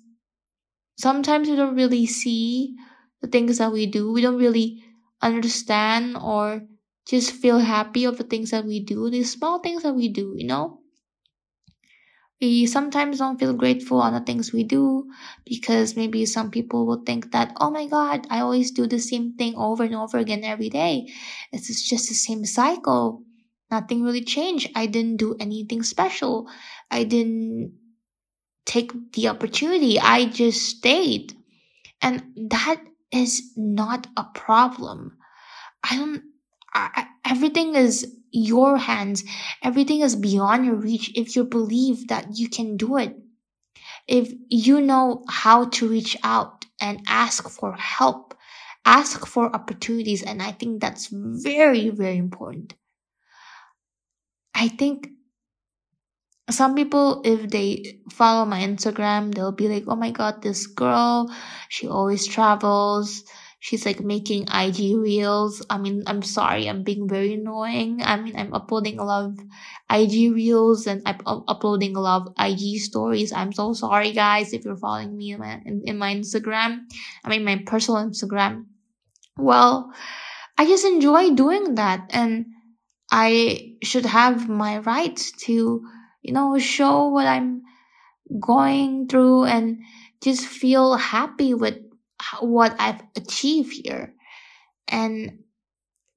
sometimes 0.98 1.48
we 1.48 1.56
don't 1.56 1.74
really 1.76 2.06
see 2.06 2.76
the 3.22 3.28
things 3.28 3.58
that 3.58 3.72
we 3.72 3.86
do. 3.86 4.12
We 4.12 4.22
don't 4.22 4.38
really 4.38 4.84
understand 5.22 6.16
or 6.16 6.62
just 7.08 7.32
feel 7.32 7.58
happy 7.58 8.04
of 8.04 8.18
the 8.18 8.24
things 8.24 8.50
that 8.52 8.66
we 8.66 8.84
do, 8.84 9.10
these 9.10 9.32
small 9.32 9.60
things 9.60 9.82
that 9.82 9.94
we 9.94 10.10
do, 10.10 10.34
you 10.36 10.46
know? 10.46 10.81
We 12.42 12.66
sometimes 12.66 13.18
don't 13.20 13.38
feel 13.38 13.54
grateful 13.54 14.00
on 14.02 14.14
the 14.14 14.20
things 14.20 14.52
we 14.52 14.64
do 14.64 15.08
because 15.46 15.96
maybe 15.96 16.26
some 16.26 16.50
people 16.50 16.86
will 16.86 17.02
think 17.06 17.32
that, 17.32 17.54
oh 17.60 17.70
my 17.70 17.86
God, 17.86 18.26
I 18.30 18.40
always 18.40 18.72
do 18.72 18.88
the 18.88 18.98
same 18.98 19.34
thing 19.36 19.54
over 19.56 19.84
and 19.84 19.94
over 19.94 20.18
again 20.18 20.44
every 20.44 20.68
day. 20.68 21.06
It's 21.52 21.88
just 21.88 22.08
the 22.08 22.14
same 22.16 22.44
cycle. 22.44 23.22
Nothing 23.70 24.02
really 24.02 24.24
changed. 24.24 24.70
I 24.74 24.86
didn't 24.86 25.18
do 25.18 25.36
anything 25.40 25.84
special. 25.84 26.48
I 26.90 27.04
didn't 27.04 27.78
take 28.66 28.92
the 29.12 29.28
opportunity. 29.28 30.00
I 30.00 30.26
just 30.26 30.62
stayed. 30.62 31.34
And 32.02 32.24
that 32.50 32.82
is 33.12 33.52
not 33.56 34.08
a 34.16 34.24
problem. 34.34 35.18
I 35.84 35.96
don't, 35.96 36.22
I, 36.74 37.06
everything 37.24 37.76
is 37.76 38.06
your 38.32 38.76
hands. 38.78 39.24
Everything 39.62 40.00
is 40.00 40.16
beyond 40.16 40.64
your 40.64 40.74
reach 40.74 41.12
if 41.14 41.36
you 41.36 41.44
believe 41.44 42.08
that 42.08 42.26
you 42.36 42.48
can 42.48 42.76
do 42.76 42.96
it. 42.96 43.16
If 44.08 44.32
you 44.48 44.80
know 44.80 45.24
how 45.28 45.66
to 45.66 45.88
reach 45.88 46.16
out 46.24 46.64
and 46.80 47.02
ask 47.06 47.48
for 47.48 47.72
help, 47.74 48.34
ask 48.84 49.26
for 49.26 49.54
opportunities. 49.54 50.22
And 50.22 50.42
I 50.42 50.52
think 50.52 50.80
that's 50.80 51.08
very, 51.12 51.90
very 51.90 52.16
important. 52.16 52.74
I 54.54 54.68
think 54.68 55.08
some 56.50 56.74
people, 56.74 57.22
if 57.24 57.48
they 57.50 58.00
follow 58.10 58.44
my 58.44 58.60
Instagram, 58.60 59.34
they'll 59.34 59.52
be 59.52 59.68
like, 59.68 59.84
Oh 59.86 59.96
my 59.96 60.10
God, 60.10 60.42
this 60.42 60.66
girl, 60.66 61.32
she 61.68 61.88
always 61.88 62.26
travels 62.26 63.24
she's 63.62 63.86
like 63.86 64.00
making 64.00 64.42
IG 64.52 64.98
reels. 64.98 65.64
I 65.70 65.78
mean, 65.78 66.02
I'm 66.08 66.20
sorry, 66.20 66.68
I'm 66.68 66.82
being 66.82 67.08
very 67.08 67.34
annoying. 67.34 68.02
I 68.02 68.16
mean, 68.16 68.34
I'm 68.34 68.52
uploading 68.52 68.98
a 68.98 69.04
lot 69.04 69.26
of 69.26 69.38
IG 69.88 70.34
reels 70.34 70.88
and 70.88 71.00
I'm 71.06 71.20
uploading 71.24 71.94
a 71.94 72.00
lot 72.00 72.26
of 72.26 72.34
IG 72.40 72.80
stories. 72.80 73.32
I'm 73.32 73.52
so 73.52 73.72
sorry, 73.72 74.10
guys, 74.10 74.52
if 74.52 74.64
you're 74.64 74.76
following 74.76 75.16
me 75.16 75.30
in 75.30 75.38
my, 75.38 75.62
in, 75.64 75.82
in 75.86 75.96
my 75.96 76.12
Instagram. 76.12 76.80
I 77.24 77.30
mean, 77.30 77.44
my 77.44 77.62
personal 77.64 78.02
Instagram. 78.02 78.66
Well, 79.38 79.92
I 80.58 80.66
just 80.66 80.84
enjoy 80.84 81.30
doing 81.30 81.76
that 81.76 82.10
and 82.10 82.46
I 83.12 83.76
should 83.84 84.06
have 84.06 84.48
my 84.48 84.78
rights 84.78 85.30
to, 85.46 85.86
you 86.22 86.32
know, 86.32 86.58
show 86.58 87.10
what 87.10 87.28
I'm 87.28 87.62
going 88.40 89.06
through 89.06 89.44
and 89.44 89.78
just 90.20 90.46
feel 90.46 90.96
happy 90.96 91.54
with 91.54 91.78
what 92.40 92.74
I've 92.78 93.02
achieved 93.16 93.72
here. 93.72 94.14
And 94.88 95.44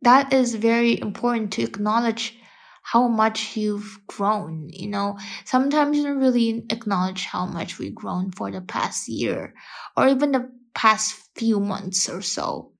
that 0.01 0.33
is 0.33 0.55
very 0.55 0.99
important 0.99 1.53
to 1.53 1.63
acknowledge 1.63 2.37
how 2.83 3.07
much 3.07 3.57
you've 3.57 3.99
grown. 4.05 4.69
You 4.69 4.89
know, 4.89 5.17
sometimes 5.43 5.97
you 5.97 6.03
don't 6.03 6.19
really 6.19 6.65
acknowledge 6.69 7.25
how 7.25 7.47
much 7.47 7.79
we've 7.79 7.95
grown 7.95 8.31
for 8.31 8.51
the 8.51 8.61
past 8.61 9.07
year 9.07 9.55
or 9.97 10.07
even 10.07 10.31
the 10.31 10.51
past 10.75 11.15
few 11.35 11.59
months 11.59 12.07
or 12.07 12.21
so. 12.21 12.73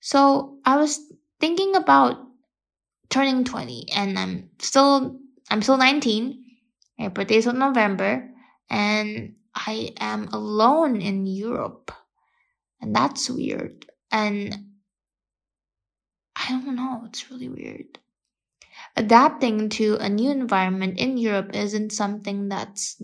So 0.00 0.58
I 0.64 0.76
was 0.76 0.98
thinking 1.40 1.76
about 1.76 2.16
turning 3.10 3.44
20 3.44 3.88
and 3.94 4.18
I'm 4.18 4.50
still, 4.58 5.20
I'm 5.50 5.60
still 5.60 5.76
19. 5.76 6.42
My 6.98 7.08
birthday 7.08 7.36
is 7.36 7.46
in 7.46 7.58
November 7.58 8.30
and 8.70 9.34
I 9.54 9.92
am 9.98 10.28
alone 10.32 11.02
in 11.02 11.26
Europe. 11.26 11.92
And 12.82 12.94
that's 12.94 13.30
weird. 13.30 13.86
And 14.10 14.66
I 16.36 16.48
don't 16.50 16.76
know, 16.76 17.04
it's 17.06 17.30
really 17.30 17.48
weird. 17.48 17.98
Adapting 18.96 19.68
to 19.70 19.96
a 19.96 20.08
new 20.08 20.30
environment 20.30 20.98
in 20.98 21.16
Europe 21.18 21.50
isn't 21.54 21.92
something 21.92 22.48
that's 22.48 23.00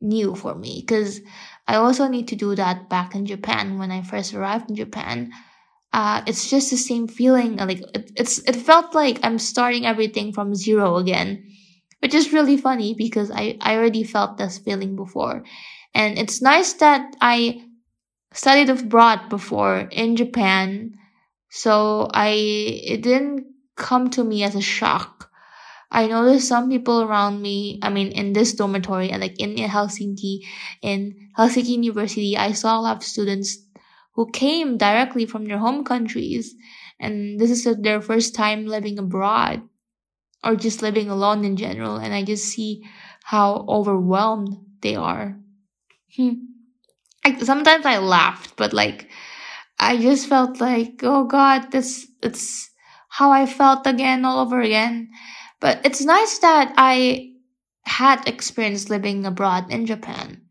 new 0.00 0.34
for 0.34 0.54
me 0.54 0.82
because 0.86 1.20
I 1.68 1.76
also 1.76 2.08
need 2.08 2.28
to 2.28 2.36
do 2.36 2.54
that 2.56 2.88
back 2.88 3.14
in 3.14 3.26
Japan 3.26 3.78
when 3.78 3.90
I 3.92 4.02
first 4.02 4.34
arrived 4.34 4.70
in 4.70 4.76
Japan. 4.76 5.32
Uh, 5.92 6.22
it's 6.26 6.50
just 6.50 6.70
the 6.70 6.76
same 6.78 7.08
feeling. 7.08 7.56
Like 7.56 7.80
it, 7.94 8.12
it's, 8.16 8.38
it 8.48 8.56
felt 8.56 8.94
like 8.94 9.20
I'm 9.22 9.38
starting 9.38 9.86
everything 9.86 10.32
from 10.32 10.54
zero 10.54 10.96
again, 10.96 11.44
which 12.00 12.14
is 12.14 12.32
really 12.32 12.56
funny 12.56 12.94
because 12.94 13.30
I, 13.30 13.58
I 13.60 13.76
already 13.76 14.04
felt 14.04 14.38
this 14.38 14.58
feeling 14.58 14.96
before. 14.96 15.44
And 15.94 16.18
it's 16.18 16.42
nice 16.42 16.74
that 16.74 17.16
I 17.20 17.64
studied 18.32 18.70
abroad 18.70 19.28
before 19.28 19.78
in 19.90 20.16
Japan, 20.16 20.96
so 21.50 22.08
I 22.12 22.30
it 22.30 23.02
didn't 23.02 23.46
come 23.76 24.10
to 24.10 24.24
me 24.24 24.42
as 24.44 24.54
a 24.54 24.60
shock. 24.60 25.30
I 25.90 26.06
noticed 26.06 26.48
some 26.48 26.70
people 26.70 27.02
around 27.02 27.42
me, 27.42 27.78
I 27.82 27.90
mean, 27.90 28.12
in 28.12 28.32
this 28.32 28.54
dormitory, 28.54 29.10
and 29.10 29.20
like 29.20 29.38
in, 29.38 29.58
in 29.58 29.68
Helsinki, 29.68 30.40
in 30.80 31.30
Helsinki 31.36 31.68
University, 31.68 32.36
I 32.36 32.52
saw 32.52 32.78
a 32.78 32.80
lot 32.80 32.96
of 32.96 33.04
students 33.04 33.58
who 34.14 34.30
came 34.30 34.78
directly 34.78 35.26
from 35.26 35.44
their 35.44 35.58
home 35.58 35.84
countries, 35.84 36.54
and 36.98 37.38
this 37.38 37.50
is 37.50 37.64
their 37.80 38.00
first 38.00 38.34
time 38.34 38.66
living 38.66 38.98
abroad, 38.98 39.62
or 40.42 40.56
just 40.56 40.80
living 40.82 41.10
alone 41.10 41.44
in 41.44 41.56
general, 41.56 41.96
and 41.96 42.14
I 42.14 42.24
just 42.24 42.44
see 42.46 42.82
how 43.24 43.64
overwhelmed 43.68 44.56
they 44.80 44.96
are. 44.96 45.38
Hmm. 46.16 46.51
I, 47.24 47.38
sometimes 47.38 47.86
I 47.86 47.98
laughed, 47.98 48.56
but 48.56 48.72
like, 48.72 49.08
I 49.78 49.96
just 49.98 50.28
felt 50.28 50.60
like, 50.60 51.00
oh 51.02 51.24
God, 51.24 51.70
this, 51.72 52.06
it's 52.22 52.70
how 53.08 53.30
I 53.30 53.46
felt 53.46 53.86
again 53.86 54.24
all 54.24 54.40
over 54.40 54.60
again. 54.60 55.10
But 55.60 55.80
it's 55.84 56.02
nice 56.04 56.38
that 56.40 56.72
I 56.76 57.32
had 57.84 58.26
experience 58.28 58.90
living 58.90 59.26
abroad 59.26 59.70
in 59.70 59.86
Japan. 59.86 60.42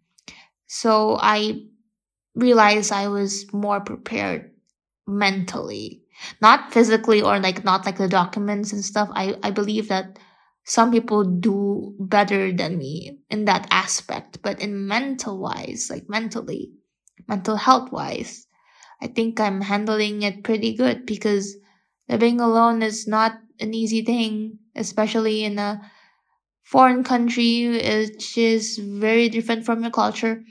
So 0.67 1.17
I 1.21 1.63
realized 2.35 2.91
I 2.91 3.07
was 3.09 3.51
more 3.53 3.81
prepared 3.81 4.51
mentally, 5.07 6.03
not 6.41 6.73
physically 6.73 7.21
or 7.21 7.39
like 7.39 7.63
not 7.63 7.85
like 7.85 7.97
the 7.97 8.07
documents 8.07 8.73
and 8.73 8.83
stuff. 8.83 9.09
I, 9.13 9.37
I 9.43 9.51
believe 9.51 9.89
that 9.89 10.19
some 10.65 10.91
people 10.91 11.23
do 11.23 11.95
better 11.99 12.51
than 12.53 12.77
me 12.77 13.19
in 13.29 13.45
that 13.45 13.67
aspect, 13.71 14.41
but 14.41 14.59
in 14.61 14.87
mental 14.87 15.39
wise, 15.39 15.89
like 15.89 16.09
mentally, 16.09 16.71
mental 17.27 17.55
health 17.57 17.91
wise, 17.91 18.47
I 19.01 19.07
think 19.07 19.39
I'm 19.39 19.61
handling 19.61 20.23
it 20.23 20.43
pretty 20.43 20.73
good 20.75 21.05
because 21.05 21.57
living 22.09 22.39
alone 22.41 22.83
is 22.83 23.07
not 23.07 23.39
an 23.59 23.73
easy 23.73 24.03
thing, 24.03 24.59
especially 24.75 25.43
in 25.43 25.59
a 25.59 25.81
foreign 26.63 27.03
country, 27.03 27.67
which 27.69 28.37
is 28.37 28.77
very 28.77 29.29
different 29.29 29.65
from 29.65 29.81
your 29.81 29.91
culture. 29.91 30.43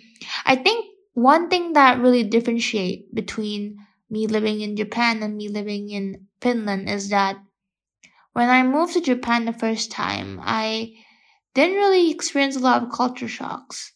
I 0.46 0.56
think 0.56 0.86
one 1.14 1.48
thing 1.48 1.72
that 1.74 2.00
really 2.00 2.22
differentiate 2.24 3.14
between 3.14 3.78
me 4.08 4.26
living 4.26 4.60
in 4.60 4.76
Japan 4.76 5.22
and 5.22 5.36
me 5.36 5.48
living 5.48 5.90
in 5.90 6.26
Finland 6.40 6.88
is 6.88 7.10
that 7.10 7.38
when 8.32 8.48
I 8.50 8.62
moved 8.62 8.94
to 8.94 9.00
Japan 9.00 9.44
the 9.44 9.52
first 9.52 9.90
time, 9.90 10.40
I 10.42 10.92
didn't 11.54 11.76
really 11.76 12.10
experience 12.10 12.56
a 12.56 12.60
lot 12.60 12.82
of 12.82 12.92
culture 12.92 13.28
shocks. 13.28 13.92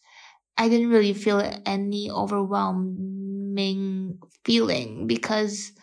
I 0.57 0.69
didn't 0.69 0.91
really 0.91 1.13
feel 1.13 1.41
any 1.65 2.11
overwhelming 2.11 4.19
feeling 4.45 5.07
because 5.07 5.73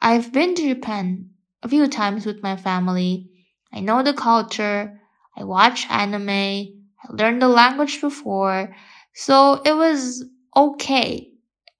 I've 0.00 0.32
been 0.32 0.54
to 0.54 0.74
Japan 0.74 1.30
a 1.62 1.68
few 1.68 1.86
times 1.88 2.24
with 2.26 2.42
my 2.42 2.56
family. 2.56 3.28
I 3.72 3.80
know 3.80 4.02
the 4.02 4.14
culture. 4.14 4.98
I 5.36 5.44
watch 5.44 5.86
anime. 5.90 6.28
I 6.30 6.72
learned 7.10 7.42
the 7.42 7.48
language 7.48 8.00
before. 8.00 8.74
So 9.14 9.60
it 9.64 9.74
was 9.74 10.24
okay. 10.56 11.30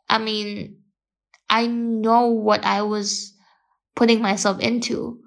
I 0.09 0.19
mean, 0.19 0.79
I 1.51 1.67
know 1.67 2.27
what 2.29 2.65
I 2.65 2.83
was 2.83 3.33
putting 3.97 4.23
myself 4.23 4.61
into. 4.61 5.21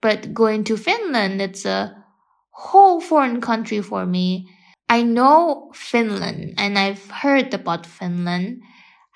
But 0.00 0.34
going 0.34 0.64
to 0.64 0.76
Finland, 0.76 1.40
it's 1.40 1.64
a 1.64 2.04
whole 2.50 3.00
foreign 3.00 3.40
country 3.40 3.82
for 3.82 4.06
me. 4.06 4.48
I 4.88 5.02
know 5.02 5.70
Finland 5.74 6.54
and 6.58 6.78
I've 6.78 7.10
heard 7.10 7.52
about 7.52 7.86
Finland. 7.86 8.62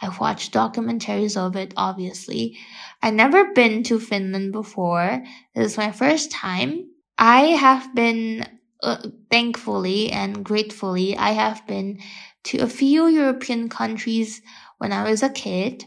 I've 0.02 0.18
watched 0.18 0.52
documentaries 0.52 1.36
of 1.36 1.56
it, 1.56 1.74
obviously. 1.76 2.58
I've 3.02 3.14
never 3.14 3.52
been 3.52 3.82
to 3.84 4.00
Finland 4.00 4.52
before. 4.52 5.22
This 5.54 5.72
is 5.72 5.78
my 5.78 5.92
first 5.92 6.30
time. 6.30 6.88
I 7.18 7.40
have 7.60 7.94
been, 7.94 8.46
uh, 8.82 9.08
thankfully 9.30 10.10
and 10.10 10.44
gratefully, 10.44 11.16
I 11.16 11.30
have 11.32 11.66
been 11.66 12.00
to 12.44 12.58
a 12.58 12.66
few 12.66 13.06
European 13.06 13.68
countries 13.68 14.40
when 14.78 14.92
I 14.92 15.08
was 15.08 15.22
a 15.22 15.28
kid. 15.28 15.84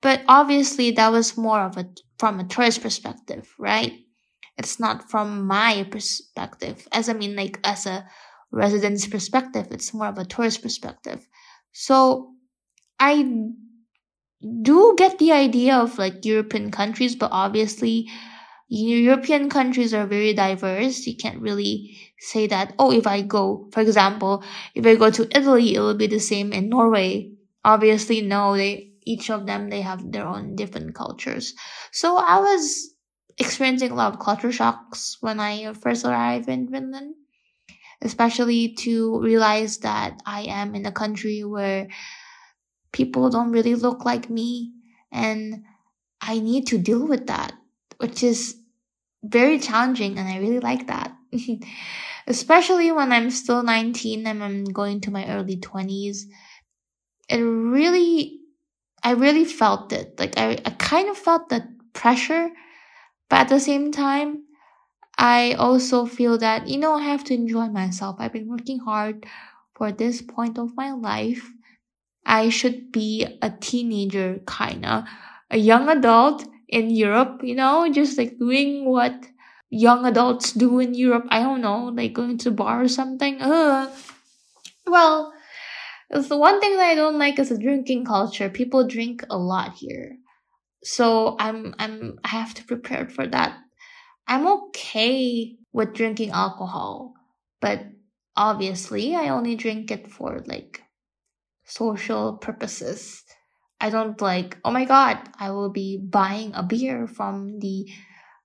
But 0.00 0.22
obviously 0.28 0.92
that 0.92 1.10
was 1.10 1.36
more 1.36 1.60
of 1.60 1.76
a, 1.76 1.86
from 2.18 2.38
a 2.38 2.44
tourist 2.44 2.82
perspective, 2.82 3.52
right? 3.58 4.05
It's 4.58 4.80
not 4.80 5.10
from 5.10 5.46
my 5.46 5.86
perspective. 5.90 6.88
As 6.92 7.08
I 7.08 7.12
mean, 7.12 7.36
like, 7.36 7.60
as 7.64 7.86
a 7.86 8.06
resident's 8.50 9.06
perspective, 9.06 9.68
it's 9.70 9.92
more 9.94 10.06
of 10.06 10.18
a 10.18 10.24
tourist 10.24 10.62
perspective. 10.62 11.26
So 11.72 12.32
I 12.98 13.24
do 14.62 14.94
get 14.96 15.18
the 15.18 15.32
idea 15.32 15.76
of 15.76 15.98
like 15.98 16.24
European 16.24 16.70
countries, 16.70 17.16
but 17.16 17.30
obviously 17.32 18.08
European 18.68 19.48
countries 19.48 19.94
are 19.94 20.06
very 20.06 20.34
diverse. 20.34 21.06
You 21.06 21.16
can't 21.16 21.40
really 21.40 21.96
say 22.18 22.46
that, 22.48 22.74
oh, 22.78 22.92
if 22.92 23.06
I 23.06 23.22
go, 23.22 23.68
for 23.72 23.80
example, 23.80 24.42
if 24.74 24.86
I 24.86 24.94
go 24.96 25.10
to 25.10 25.28
Italy, 25.36 25.74
it 25.74 25.80
will 25.80 25.96
be 25.96 26.06
the 26.06 26.18
same 26.18 26.52
in 26.52 26.68
Norway. 26.68 27.32
Obviously, 27.64 28.22
no, 28.22 28.56
they, 28.56 28.92
each 29.04 29.30
of 29.30 29.46
them, 29.46 29.70
they 29.70 29.82
have 29.82 30.10
their 30.10 30.26
own 30.26 30.56
different 30.56 30.94
cultures. 30.94 31.54
So 31.92 32.16
I 32.16 32.40
was 32.40 32.90
experiencing 33.38 33.90
a 33.90 33.94
lot 33.94 34.12
of 34.12 34.20
culture 34.20 34.52
shocks 34.52 35.18
when 35.20 35.40
I 35.40 35.72
first 35.74 36.04
arrived 36.04 36.48
in 36.48 36.68
Finland, 36.68 37.14
especially 38.02 38.74
to 38.84 39.20
realize 39.20 39.78
that 39.78 40.20
I 40.26 40.42
am 40.42 40.74
in 40.74 40.86
a 40.86 40.92
country 40.92 41.44
where 41.44 41.88
people 42.92 43.30
don't 43.30 43.52
really 43.52 43.74
look 43.74 44.04
like 44.04 44.30
me 44.30 44.72
and 45.12 45.64
I 46.20 46.40
need 46.40 46.66
to 46.68 46.78
deal 46.78 47.06
with 47.06 47.26
that, 47.26 47.52
which 47.98 48.22
is 48.22 48.56
very 49.22 49.58
challenging 49.58 50.18
and 50.18 50.28
I 50.28 50.38
really 50.38 50.60
like 50.60 50.86
that. 50.88 51.12
especially 52.26 52.90
when 52.90 53.12
I'm 53.12 53.30
still 53.30 53.62
19 53.62 54.26
and 54.26 54.42
I'm 54.42 54.64
going 54.64 55.00
to 55.02 55.10
my 55.10 55.26
early 55.28 55.56
20s. 55.56 56.26
It 57.28 57.38
really, 57.38 58.40
I 59.02 59.12
really 59.12 59.44
felt 59.44 59.92
it. 59.92 60.18
Like 60.18 60.36
I, 60.36 60.58
I 60.64 60.70
kind 60.70 61.08
of 61.08 61.16
felt 61.16 61.48
the 61.48 61.66
pressure, 61.92 62.50
but 63.28 63.40
at 63.40 63.48
the 63.48 63.60
same 63.60 63.92
time, 63.92 64.44
I 65.18 65.52
also 65.54 66.06
feel 66.06 66.38
that, 66.38 66.68
you 66.68 66.78
know, 66.78 66.94
I 66.94 67.02
have 67.04 67.24
to 67.24 67.34
enjoy 67.34 67.68
myself. 67.68 68.16
I've 68.18 68.32
been 68.32 68.48
working 68.48 68.80
hard 68.80 69.26
for 69.76 69.92
this 69.92 70.22
point 70.22 70.58
of 70.58 70.76
my 70.76 70.92
life 70.92 71.52
I 72.26 72.50
should 72.50 72.92
be 72.92 73.26
a 73.40 73.50
teenager, 73.50 74.40
kinda, 74.46 75.06
a 75.50 75.56
young 75.58 75.88
adult 75.88 76.44
in 76.68 76.90
Europe, 76.90 77.40
you 77.42 77.54
know, 77.54 77.88
just 77.90 78.18
like 78.18 78.38
doing 78.38 78.84
what 78.84 79.14
young 79.70 80.04
adults 80.04 80.52
do 80.52 80.78
in 80.80 80.94
Europe. 80.94 81.26
I 81.30 81.40
don't 81.42 81.62
know, 81.62 81.86
like 81.86 82.12
going 82.12 82.38
to 82.38 82.50
bar 82.50 82.82
or 82.82 82.88
something. 82.88 83.38
Ugh. 83.40 83.90
Well, 84.86 85.32
the 86.10 86.36
one 86.38 86.60
thing 86.60 86.76
that 86.76 86.90
I 86.90 86.94
don't 86.96 87.18
like 87.18 87.38
is 87.38 87.50
the 87.50 87.58
drinking 87.58 88.06
culture. 88.06 88.50
People 88.50 88.86
drink 88.86 89.24
a 89.30 89.38
lot 89.38 89.74
here. 89.74 90.18
So 90.86 91.34
I'm 91.40 91.74
I'm 91.80 92.20
I 92.22 92.28
have 92.28 92.54
to 92.54 92.64
prepare 92.64 93.08
for 93.08 93.26
that. 93.26 93.58
I'm 94.28 94.46
okay 94.46 95.56
with 95.72 95.94
drinking 95.94 96.30
alcohol, 96.30 97.14
but 97.60 97.90
obviously 98.36 99.16
I 99.16 99.30
only 99.30 99.56
drink 99.56 99.90
it 99.90 100.06
for 100.06 100.44
like 100.46 100.82
social 101.64 102.36
purposes. 102.38 103.24
I 103.80 103.90
don't 103.90 104.20
like, 104.20 104.58
oh 104.64 104.70
my 104.70 104.84
god, 104.84 105.18
I 105.40 105.50
will 105.50 105.70
be 105.70 105.98
buying 105.98 106.54
a 106.54 106.62
beer 106.62 107.08
from 107.08 107.58
the 107.58 107.90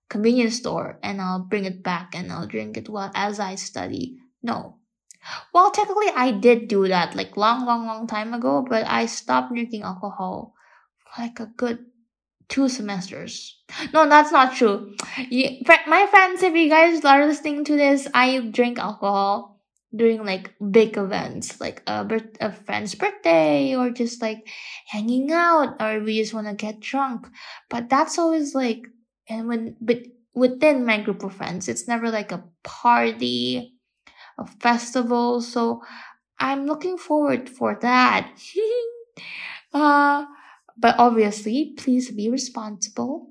convenience 0.09 0.57
store 0.57 0.97
and 1.03 1.21
I'll 1.21 1.45
bring 1.45 1.65
it 1.65 1.83
back 1.83 2.15
and 2.15 2.31
I'll 2.31 2.47
drink 2.47 2.75
it 2.75 2.89
while 2.89 3.11
as 3.13 3.39
I 3.39 3.53
study. 3.53 4.17
No. 4.41 4.77
Well, 5.53 5.69
technically 5.69 6.09
I 6.15 6.31
did 6.31 6.67
do 6.67 6.87
that 6.87 7.15
like 7.15 7.37
long, 7.37 7.67
long, 7.67 7.85
long 7.85 8.07
time 8.07 8.33
ago, 8.33 8.65
but 8.67 8.87
I 8.87 9.05
stopped 9.05 9.53
drinking 9.53 9.83
alcohol 9.83 10.55
like 11.19 11.39
a 11.39 11.45
good 11.45 11.85
two 12.51 12.69
semesters. 12.69 13.57
No, 13.93 14.07
that's 14.07 14.31
not 14.31 14.53
true. 14.53 14.93
You, 15.29 15.63
my 15.87 16.05
friends, 16.11 16.43
if 16.43 16.53
you 16.53 16.69
guys 16.69 17.03
are 17.05 17.25
listening 17.25 17.63
to 17.65 17.77
this, 17.77 18.07
I 18.13 18.39
drink 18.51 18.77
alcohol 18.77 19.51
during 19.95 20.25
like 20.25 20.53
big 20.71 20.97
events 20.97 21.59
like 21.59 21.83
a, 21.85 22.03
birth- 22.05 22.37
a 22.39 22.51
friend's 22.51 22.95
birthday 22.95 23.75
or 23.75 23.89
just 23.89 24.21
like 24.21 24.47
hanging 24.87 25.31
out 25.31 25.75
or 25.81 25.99
we 25.99 26.17
just 26.17 26.33
want 26.33 26.47
to 26.47 26.53
get 26.53 26.79
drunk 26.79 27.27
but 27.69 27.89
that's 27.89 28.17
always 28.17 28.55
like 28.55 28.87
and 29.27 29.49
when 29.49 29.75
but 29.81 29.99
within 30.33 30.85
my 30.85 31.01
group 31.01 31.23
of 31.23 31.33
friends 31.33 31.67
it's 31.67 31.89
never 31.89 32.09
like 32.09 32.31
a 32.31 32.43
party 32.63 33.73
a 34.37 34.47
festival 34.47 35.41
so 35.41 35.81
i'm 36.39 36.65
looking 36.65 36.97
forward 36.97 37.49
for 37.49 37.77
that 37.81 38.31
uh 39.73 40.25
but 40.81 40.95
obviously 40.97 41.73
please 41.77 42.11
be 42.11 42.29
responsible 42.29 43.29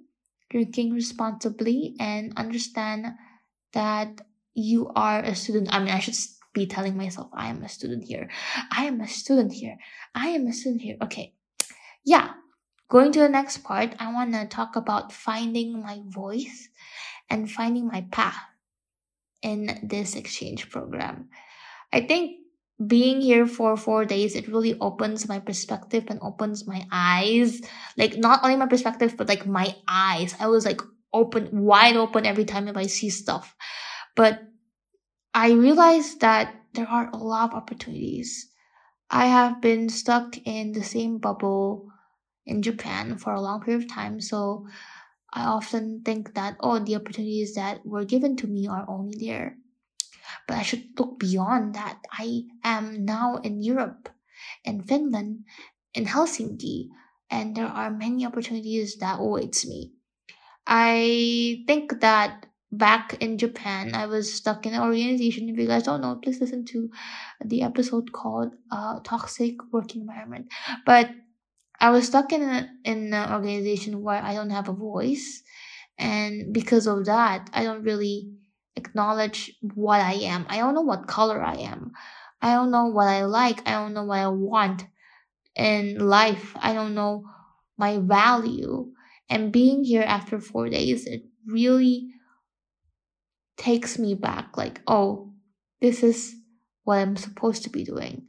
drinking 0.50 0.92
responsibly 0.92 1.94
and 2.00 2.32
understand 2.36 3.06
that 3.72 4.20
you 4.54 4.90
are 4.96 5.20
a 5.20 5.34
student 5.34 5.68
i 5.72 5.78
mean 5.78 5.92
i 5.92 5.98
should 5.98 6.16
be 6.52 6.66
telling 6.66 6.96
myself, 6.96 7.30
I 7.32 7.48
am 7.48 7.62
a 7.62 7.68
student 7.68 8.04
here. 8.04 8.28
I 8.70 8.84
am 8.84 9.00
a 9.00 9.08
student 9.08 9.52
here. 9.52 9.78
I 10.14 10.28
am 10.28 10.46
a 10.46 10.52
student 10.52 10.82
here. 10.82 10.96
Okay. 11.02 11.34
Yeah. 12.04 12.30
Going 12.88 13.12
to 13.12 13.20
the 13.20 13.28
next 13.28 13.58
part, 13.58 13.94
I 14.00 14.12
want 14.12 14.34
to 14.34 14.46
talk 14.46 14.74
about 14.74 15.12
finding 15.12 15.80
my 15.80 16.00
voice 16.06 16.68
and 17.28 17.50
finding 17.50 17.86
my 17.86 18.06
path 18.10 18.42
in 19.42 19.78
this 19.84 20.16
exchange 20.16 20.70
program. 20.70 21.28
I 21.92 22.00
think 22.00 22.38
being 22.86 23.20
here 23.20 23.46
for 23.46 23.76
four 23.76 24.04
days, 24.04 24.34
it 24.34 24.48
really 24.48 24.78
opens 24.80 25.28
my 25.28 25.38
perspective 25.38 26.04
and 26.08 26.18
opens 26.22 26.66
my 26.66 26.86
eyes. 26.90 27.60
Like, 27.96 28.16
not 28.16 28.40
only 28.42 28.56
my 28.56 28.66
perspective, 28.66 29.16
but 29.16 29.28
like 29.28 29.46
my 29.46 29.74
eyes. 29.86 30.34
I 30.40 30.48
was 30.48 30.64
like 30.64 30.80
open, 31.12 31.48
wide 31.52 31.96
open 31.96 32.24
every 32.24 32.44
time 32.44 32.68
if 32.68 32.76
I 32.76 32.86
see 32.86 33.10
stuff. 33.10 33.54
But 34.16 34.40
I 35.34 35.52
realized 35.52 36.20
that 36.20 36.54
there 36.72 36.88
are 36.88 37.10
a 37.12 37.16
lot 37.16 37.50
of 37.50 37.56
opportunities. 37.56 38.48
I 39.10 39.26
have 39.26 39.60
been 39.60 39.88
stuck 39.88 40.38
in 40.44 40.72
the 40.72 40.84
same 40.84 41.18
bubble 41.18 41.90
in 42.46 42.62
Japan 42.62 43.18
for 43.18 43.32
a 43.32 43.40
long 43.40 43.60
period 43.60 43.84
of 43.84 43.90
time, 43.90 44.20
so 44.20 44.66
I 45.32 45.44
often 45.44 46.02
think 46.04 46.34
that, 46.34 46.56
oh, 46.60 46.78
the 46.78 46.96
opportunities 46.96 47.54
that 47.54 47.84
were 47.84 48.04
given 48.04 48.36
to 48.36 48.46
me 48.46 48.66
are 48.66 48.84
only 48.88 49.16
there. 49.20 49.56
But 50.46 50.58
I 50.58 50.62
should 50.62 50.98
look 50.98 51.18
beyond 51.18 51.74
that. 51.74 51.98
I 52.12 52.44
am 52.64 53.04
now 53.04 53.36
in 53.36 53.62
Europe, 53.62 54.08
in 54.64 54.82
Finland, 54.82 55.44
in 55.94 56.06
Helsinki, 56.06 56.88
and 57.30 57.56
there 57.56 57.66
are 57.66 57.90
many 57.90 58.26
opportunities 58.26 58.96
that 58.96 59.20
awaits 59.20 59.66
me. 59.66 59.92
I 60.66 61.64
think 61.66 62.00
that 62.00 62.46
back 62.72 63.16
in 63.20 63.38
Japan, 63.38 63.94
I 63.94 64.06
was 64.06 64.32
stuck 64.32 64.66
in 64.66 64.74
an 64.74 64.82
organization. 64.82 65.48
If 65.48 65.58
you 65.58 65.66
guys 65.66 65.84
don't 65.84 66.00
know, 66.00 66.16
please 66.16 66.40
listen 66.40 66.64
to 66.66 66.90
the 67.44 67.62
episode 67.62 68.12
called 68.12 68.54
uh, 68.70 69.00
Toxic 69.00 69.56
Work 69.72 69.94
Environment. 69.96 70.46
But 70.86 71.10
I 71.80 71.90
was 71.90 72.06
stuck 72.06 72.32
in, 72.32 72.42
a, 72.42 72.68
in 72.84 73.12
an 73.12 73.32
organization 73.32 74.02
where 74.02 74.22
I 74.22 74.34
don't 74.34 74.50
have 74.50 74.68
a 74.68 74.72
voice. 74.72 75.42
And 75.98 76.52
because 76.52 76.86
of 76.86 77.06
that, 77.06 77.50
I 77.52 77.64
don't 77.64 77.82
really 77.82 78.30
acknowledge 78.76 79.52
what 79.74 80.00
I 80.00 80.14
am. 80.14 80.46
I 80.48 80.58
don't 80.58 80.74
know 80.74 80.82
what 80.82 81.06
color 81.06 81.42
I 81.42 81.56
am. 81.56 81.92
I 82.42 82.54
don't 82.54 82.70
know 82.70 82.86
what 82.86 83.08
I 83.08 83.24
like. 83.24 83.66
I 83.68 83.72
don't 83.72 83.94
know 83.94 84.04
what 84.04 84.18
I 84.18 84.28
want 84.28 84.86
in 85.56 85.98
life. 85.98 86.54
I 86.56 86.72
don't 86.72 86.94
know 86.94 87.24
my 87.76 87.98
value. 87.98 88.92
And 89.28 89.52
being 89.52 89.84
here 89.84 90.02
after 90.02 90.40
four 90.40 90.68
days, 90.68 91.06
it 91.06 91.24
really 91.46 92.08
takes 93.56 93.98
me 93.98 94.14
back 94.14 94.56
like, 94.56 94.80
oh, 94.86 95.32
this 95.80 96.02
is 96.02 96.34
what 96.84 96.96
I'm 96.96 97.16
supposed 97.16 97.62
to 97.64 97.70
be 97.70 97.84
doing. 97.84 98.26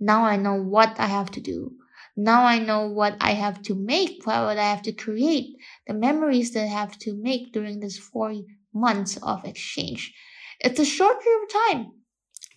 Now 0.00 0.24
I 0.24 0.36
know 0.36 0.54
what 0.54 0.98
I 0.98 1.06
have 1.06 1.30
to 1.32 1.40
do. 1.40 1.72
Now 2.16 2.44
I 2.44 2.58
know 2.58 2.88
what 2.88 3.16
I 3.20 3.32
have 3.32 3.62
to 3.62 3.74
make, 3.74 4.26
what 4.26 4.58
I 4.58 4.64
have 4.64 4.82
to 4.82 4.92
create, 4.92 5.56
the 5.86 5.94
memories 5.94 6.52
that 6.52 6.64
I 6.64 6.66
have 6.66 6.98
to 7.00 7.14
make 7.14 7.52
during 7.52 7.80
this 7.80 7.98
four 7.98 8.34
months 8.74 9.18
of 9.22 9.44
exchange. 9.44 10.14
It's 10.60 10.80
a 10.80 10.84
short 10.84 11.20
period 11.22 11.42
of 11.44 11.52
time. 11.68 11.92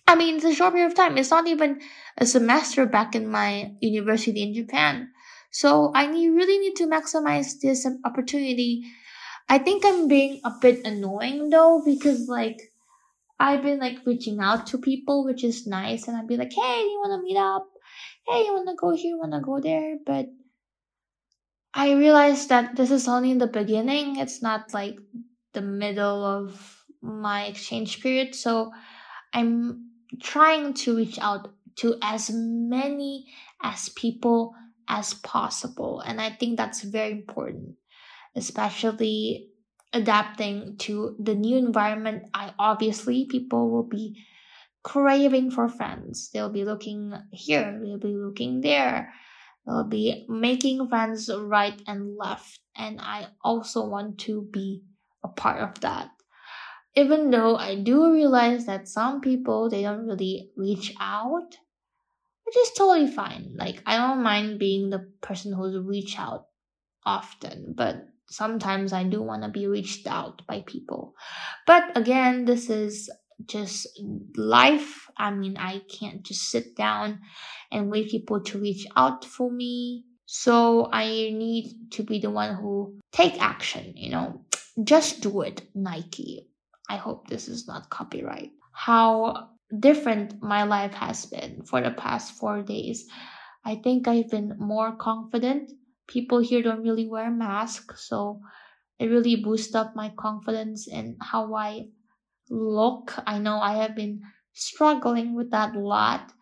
I 0.06 0.14
mean, 0.14 0.36
it's 0.36 0.44
a 0.44 0.54
short 0.54 0.74
period 0.74 0.92
of 0.92 0.96
time. 0.96 1.18
It's 1.18 1.30
not 1.30 1.48
even 1.48 1.80
a 2.16 2.26
semester 2.26 2.86
back 2.86 3.14
in 3.14 3.28
my 3.28 3.72
university 3.80 4.42
in 4.42 4.54
Japan. 4.54 5.10
So 5.50 5.90
I 5.94 6.06
need, 6.06 6.28
really 6.28 6.58
need 6.58 6.76
to 6.76 6.86
maximize 6.86 7.60
this 7.60 7.86
opportunity. 8.04 8.84
I 9.48 9.58
think 9.58 9.84
I'm 9.84 10.06
being 10.06 10.40
a 10.44 10.52
bit 10.60 10.86
annoying 10.86 11.50
though, 11.50 11.82
because 11.84 12.28
like, 12.28 12.60
I've 13.38 13.62
been 13.62 13.80
like 13.80 13.98
reaching 14.06 14.40
out 14.40 14.68
to 14.68 14.78
people, 14.78 15.24
which 15.24 15.44
is 15.44 15.66
nice. 15.66 16.08
And 16.08 16.16
I'd 16.16 16.28
be 16.28 16.36
like, 16.36 16.52
hey, 16.52 16.80
you 16.82 17.00
want 17.02 17.20
to 17.20 17.24
meet 17.24 17.36
up? 17.36 17.66
Hey, 18.26 18.44
you 18.44 18.54
want 18.54 18.68
to 18.68 18.74
go 18.74 18.90
here? 18.94 19.14
You 19.14 19.18
Want 19.18 19.32
to 19.32 19.40
go 19.40 19.60
there? 19.60 19.98
But 20.04 20.26
I 21.74 21.92
realized 21.92 22.48
that 22.48 22.74
this 22.76 22.90
is 22.90 23.06
only 23.06 23.30
in 23.30 23.38
the 23.38 23.46
beginning. 23.46 24.16
It's 24.16 24.42
not 24.42 24.72
like 24.72 24.96
the 25.56 25.62
middle 25.62 26.22
of 26.22 26.84
my 27.00 27.46
exchange 27.46 28.02
period. 28.02 28.34
So 28.34 28.72
I'm 29.32 29.88
trying 30.20 30.74
to 30.84 30.96
reach 30.96 31.18
out 31.18 31.48
to 31.76 31.96
as 32.02 32.30
many 32.30 33.32
as 33.62 33.88
people 33.88 34.52
as 34.86 35.14
possible. 35.14 36.00
And 36.00 36.20
I 36.20 36.30
think 36.30 36.56
that's 36.56 36.82
very 36.82 37.12
important, 37.12 37.76
especially 38.36 39.48
adapting 39.92 40.76
to 40.78 41.16
the 41.18 41.34
new 41.34 41.56
environment. 41.56 42.24
I 42.34 42.52
obviously 42.58 43.24
people 43.24 43.70
will 43.70 43.88
be 43.88 44.20
craving 44.84 45.50
for 45.50 45.68
friends. 45.68 46.28
They'll 46.32 46.52
be 46.52 46.64
looking 46.64 47.14
here, 47.32 47.80
they'll 47.82 47.98
be 47.98 48.14
looking 48.14 48.60
there. 48.60 49.12
They'll 49.66 49.88
be 49.88 50.26
making 50.28 50.86
friends 50.88 51.28
right 51.28 51.80
and 51.88 52.16
left. 52.16 52.60
And 52.76 53.00
I 53.00 53.26
also 53.42 53.88
want 53.88 54.18
to 54.20 54.46
be 54.52 54.84
a 55.26 55.40
part 55.40 55.60
of 55.60 55.80
that. 55.80 56.10
Even 56.94 57.30
though 57.30 57.56
I 57.56 57.74
do 57.76 58.12
realize 58.12 58.66
that 58.66 58.88
some 58.88 59.20
people 59.20 59.68
they 59.68 59.82
don't 59.82 60.06
really 60.06 60.50
reach 60.56 60.94
out 60.98 61.56
which 62.46 62.56
is 62.56 62.70
totally 62.72 63.08
fine. 63.08 63.54
Like 63.56 63.82
I 63.86 63.96
don't 63.96 64.22
mind 64.22 64.58
being 64.58 64.90
the 64.90 65.10
person 65.20 65.52
who's 65.52 65.76
reach 65.84 66.18
out 66.18 66.46
often, 67.04 67.74
but 67.76 68.06
sometimes 68.28 68.92
I 68.92 69.02
do 69.02 69.20
want 69.20 69.42
to 69.42 69.48
be 69.48 69.66
reached 69.66 70.06
out 70.06 70.42
by 70.46 70.62
people. 70.66 71.14
But 71.66 71.96
again, 71.96 72.44
this 72.44 72.70
is 72.70 73.10
just 73.46 73.88
life. 74.36 75.08
I 75.16 75.30
mean, 75.32 75.56
I 75.58 75.82
can't 75.90 76.22
just 76.22 76.48
sit 76.50 76.76
down 76.76 77.20
and 77.72 77.90
wait 77.90 78.10
people 78.10 78.40
to 78.42 78.58
reach 78.58 78.86
out 78.96 79.24
for 79.24 79.50
me. 79.50 80.04
So 80.26 80.88
I 80.92 81.06
need 81.06 81.90
to 81.92 82.02
be 82.02 82.18
the 82.20 82.30
one 82.30 82.54
who 82.54 82.98
take 83.12 83.40
action, 83.40 83.92
you 83.96 84.10
know. 84.10 84.44
Just 84.82 85.22
do 85.22 85.40
it, 85.40 85.62
Nike. 85.74 86.48
I 86.88 86.96
hope 86.96 87.28
this 87.28 87.48
is 87.48 87.66
not 87.66 87.90
copyright. 87.90 88.52
How 88.72 89.50
different 89.80 90.42
my 90.42 90.64
life 90.64 90.92
has 90.94 91.26
been 91.26 91.62
for 91.64 91.80
the 91.80 91.90
past 91.90 92.34
four 92.34 92.62
days. 92.62 93.06
I 93.64 93.76
think 93.76 94.06
I've 94.06 94.30
been 94.30 94.54
more 94.58 94.94
confident. 94.96 95.72
People 96.06 96.38
here 96.38 96.62
don't 96.62 96.82
really 96.82 97.08
wear 97.08 97.30
masks, 97.30 98.08
so 98.08 98.40
it 98.98 99.06
really 99.06 99.36
boosts 99.36 99.74
up 99.74 99.96
my 99.96 100.12
confidence 100.16 100.86
in 100.86 101.16
how 101.20 101.54
I 101.54 101.88
look. 102.48 103.14
I 103.26 103.38
know 103.38 103.58
I 103.58 103.74
have 103.82 103.96
been 103.96 104.22
struggling 104.52 105.34
with 105.34 105.50
that 105.50 105.74
a 105.74 105.80
lot. 105.80 106.32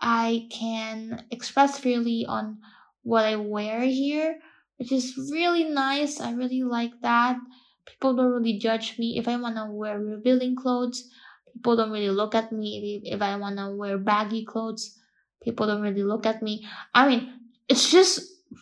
I 0.00 0.48
can 0.50 1.24
express 1.30 1.78
freely 1.78 2.26
on 2.26 2.58
what 3.02 3.24
I 3.24 3.36
wear 3.36 3.80
here, 3.80 4.40
which 4.78 4.90
is 4.90 5.14
really 5.30 5.64
nice. 5.64 6.20
I 6.20 6.32
really 6.32 6.62
like 6.62 7.00
that. 7.02 7.38
People 7.86 8.16
don't 8.16 8.32
really 8.32 8.58
judge 8.58 8.98
me 8.98 9.18
if 9.18 9.28
I 9.28 9.36
want 9.36 9.56
to 9.56 9.66
wear 9.70 9.98
revealing 9.98 10.56
clothes 10.56 11.10
people 11.54 11.76
don't 11.76 11.92
really 11.92 12.10
look 12.10 12.34
at 12.34 12.52
me 12.52 13.00
if, 13.04 13.22
I 13.22 13.36
want 13.36 13.58
to 13.58 13.70
wear 13.74 13.96
baggy 13.96 14.44
clothes. 14.44 14.98
People 15.42 15.66
don't 15.66 15.82
really 15.82 16.02
look 16.02 16.26
at 16.26 16.42
me. 16.42 16.66
I 16.94 17.08
mean, 17.08 17.32
it's 17.68 17.90
just 17.90 18.20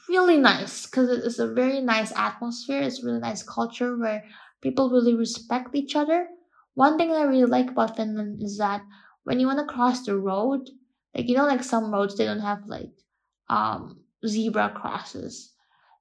really 0.09 0.37
nice 0.37 0.87
because 0.87 1.09
it's 1.25 1.39
a 1.39 1.53
very 1.53 1.81
nice 1.81 2.13
atmosphere. 2.15 2.83
It's 2.83 3.03
really 3.03 3.21
nice 3.21 3.43
culture 3.43 3.97
where 3.97 4.25
people 4.61 4.91
really 4.91 5.15
respect 5.15 5.75
each 5.75 5.97
other. 5.97 6.29
One 6.75 6.99
thing 6.99 7.13
I 7.13 7.23
really 7.23 7.47
like 7.47 7.71
about 7.71 7.97
Finland 7.97 8.43
is 8.43 8.59
that 8.59 8.83
when 9.25 9.41
you 9.41 9.47
want 9.47 9.59
to 9.61 9.73
cross 9.73 10.05
the 10.05 10.19
road, 10.19 10.69
like 11.15 11.29
you 11.29 11.37
know, 11.37 11.47
like 11.47 11.63
some 11.63 11.93
roads 11.93 12.17
they 12.17 12.25
don't 12.25 12.41
have 12.41 12.67
like 12.67 12.91
um 13.49 14.01
zebra 14.27 14.73
crosses, 14.75 15.53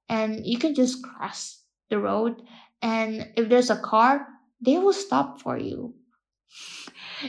and 0.08 0.44
you 0.44 0.58
can 0.58 0.74
just 0.74 1.02
cross 1.02 1.62
the 1.90 1.98
road. 1.98 2.42
And 2.82 3.32
if 3.36 3.48
there's 3.48 3.70
a 3.70 3.80
car, 3.80 4.26
they 4.60 4.78
will 4.78 4.92
stop 4.92 5.40
for 5.40 5.56
you 5.56 5.94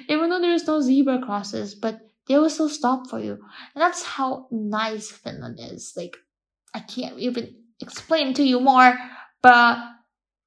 even 0.07 0.29
though 0.29 0.39
there's 0.39 0.67
no 0.67 0.81
zebra 0.81 1.19
crosses, 1.21 1.75
but 1.75 1.99
they 2.27 2.37
will 2.37 2.49
still 2.49 2.69
stop 2.69 3.09
for 3.09 3.19
you. 3.19 3.33
And 3.33 3.81
that's 3.81 4.03
how 4.03 4.47
nice 4.51 5.11
Finland 5.11 5.59
is. 5.59 5.93
Like, 5.95 6.17
I 6.73 6.79
can't 6.79 7.19
even 7.19 7.55
explain 7.81 8.33
to 8.35 8.43
you 8.43 8.59
more, 8.59 8.97
but 9.41 9.77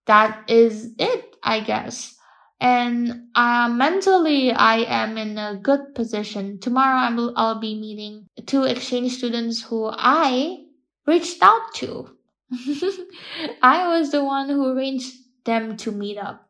that 0.06 0.48
is 0.48 0.92
it, 0.98 1.36
I 1.42 1.60
guess. 1.60 2.14
And 2.58 3.28
uh, 3.34 3.68
mentally, 3.68 4.50
I 4.50 4.78
am 4.78 5.18
in 5.18 5.36
a 5.36 5.58
good 5.62 5.94
position. 5.94 6.58
Tomorrow, 6.58 6.96
I 6.96 7.14
will, 7.14 7.32
I'll 7.36 7.60
be 7.60 7.78
meeting 7.78 8.26
two 8.46 8.64
exchange 8.64 9.12
students 9.12 9.62
who 9.62 9.90
I 9.92 10.64
reached 11.06 11.42
out 11.42 11.74
to. 11.74 12.15
I 13.62 13.88
was 13.88 14.10
the 14.10 14.24
one 14.24 14.48
who 14.48 14.66
arranged 14.72 15.14
them 15.44 15.76
to 15.78 15.92
meet 15.92 16.18
up 16.18 16.48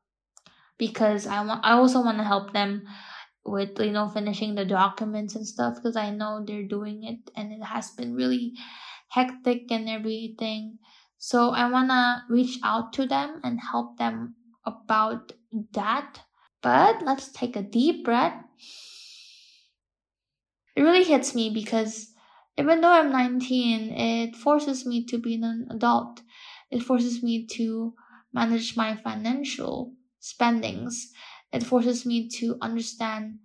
because 0.78 1.26
I 1.26 1.44
want 1.44 1.64
I 1.64 1.72
also 1.72 2.02
want 2.02 2.18
to 2.18 2.24
help 2.24 2.52
them 2.52 2.86
with 3.44 3.78
you 3.80 3.92
know 3.92 4.08
finishing 4.08 4.54
the 4.56 4.64
documents 4.64 5.36
and 5.36 5.46
stuff 5.46 5.76
because 5.76 5.96
I 5.96 6.10
know 6.10 6.44
they're 6.46 6.68
doing 6.68 7.04
it 7.04 7.30
and 7.36 7.52
it 7.52 7.64
has 7.64 7.90
been 7.92 8.14
really 8.14 8.54
hectic 9.08 9.70
and 9.72 9.88
everything. 9.88 10.78
So 11.18 11.50
I 11.50 11.70
want 11.70 11.90
to 11.90 12.22
reach 12.32 12.58
out 12.64 12.92
to 12.94 13.06
them 13.06 13.40
and 13.44 13.60
help 13.60 13.98
them 13.98 14.36
about 14.66 15.32
that. 15.74 16.20
But 16.62 17.02
let's 17.02 17.32
take 17.32 17.56
a 17.56 17.62
deep 17.62 18.04
breath. 18.04 18.42
It 20.76 20.82
really 20.82 21.02
hits 21.04 21.34
me 21.34 21.50
because 21.50 22.14
even 22.56 22.80
though 22.80 22.92
I'm 22.92 23.10
19, 23.10 23.92
it 23.92 24.36
forces 24.36 24.86
me 24.86 25.04
to 25.06 25.18
be 25.18 25.34
an 25.34 25.68
adult. 25.70 26.22
It 26.70 26.82
forces 26.82 27.22
me 27.22 27.46
to 27.52 27.94
manage 28.32 28.76
my 28.76 28.96
financial 28.96 29.92
spendings. 30.20 31.12
It 31.52 31.62
forces 31.62 32.06
me 32.06 32.28
to 32.40 32.56
understand 32.60 33.38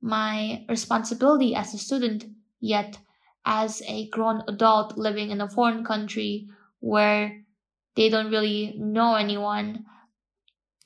my 0.00 0.64
responsibility 0.68 1.54
as 1.54 1.74
a 1.74 1.78
student, 1.78 2.26
yet 2.60 2.98
as 3.44 3.82
a 3.86 4.08
grown 4.10 4.42
adult 4.48 4.98
living 4.98 5.30
in 5.30 5.40
a 5.40 5.48
foreign 5.48 5.84
country 5.84 6.48
where 6.80 7.44
they 7.94 8.08
don't 8.08 8.30
really 8.30 8.74
know 8.78 9.14
anyone 9.14 9.84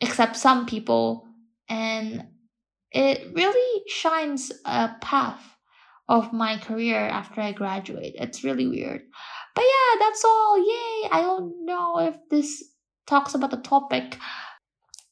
except 0.00 0.36
some 0.36 0.66
people. 0.66 1.26
And 1.68 2.28
it 2.92 3.32
really 3.34 3.82
shines 3.88 4.52
a 4.64 4.90
path 5.00 5.56
of 6.10 6.32
my 6.32 6.58
career 6.58 6.98
after 6.98 7.40
I 7.40 7.52
graduate. 7.52 8.16
It's 8.18 8.42
really 8.42 8.66
weird. 8.66 9.02
But 9.54 9.64
yeah, 9.64 9.98
that's 10.00 10.24
all. 10.24 10.58
Yay! 10.58 11.08
I 11.12 11.22
don't 11.22 11.64
know 11.64 12.00
if 12.00 12.16
this 12.28 12.64
talks 13.06 13.34
about 13.34 13.52
the 13.52 13.58
topic. 13.58 14.18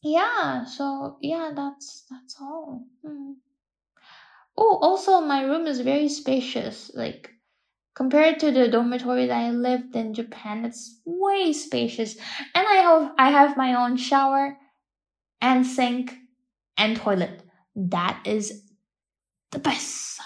Yeah, 0.03 0.65
so 0.65 1.19
yeah, 1.23 1.53
that's 1.55 2.05
that's 2.11 2.37
all. 2.41 2.85
Hmm. 3.05 3.35
Oh, 4.57 4.79
also 4.83 5.21
my 5.21 5.43
room 5.43 5.69
is 5.69 5.81
very 5.81 6.09
spacious. 6.09 6.91
Like 6.95 7.31
compared 7.95 8.41
to 8.41 8.51
the 8.51 8.69
dormitory 8.69 9.27
that 9.27 9.39
I 9.39 9.51
lived 9.51 9.95
in 9.95 10.15
Japan, 10.15 10.65
it's 10.65 11.01
way 11.05 11.53
spacious. 11.53 12.17
And 12.57 12.67
I 12.67 12.75
have 12.75 13.13
I 13.19 13.31
have 13.31 13.57
my 13.57 13.75
own 13.75 13.97
shower 13.97 14.59
and 15.41 15.65
sink 15.65 16.17
and 16.77 16.97
toilet. 16.97 17.45
That 17.77 18.21
is 18.25 18.65
the 19.53 19.61
best. 19.61 20.21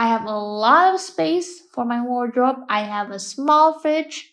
I 0.00 0.06
have 0.06 0.24
a 0.24 0.34
lot 0.34 0.94
of 0.94 1.00
space 1.00 1.60
for 1.74 1.84
my 1.84 2.00
wardrobe. 2.00 2.56
I 2.70 2.84
have 2.84 3.10
a 3.10 3.18
small 3.18 3.78
fridge. 3.80 4.32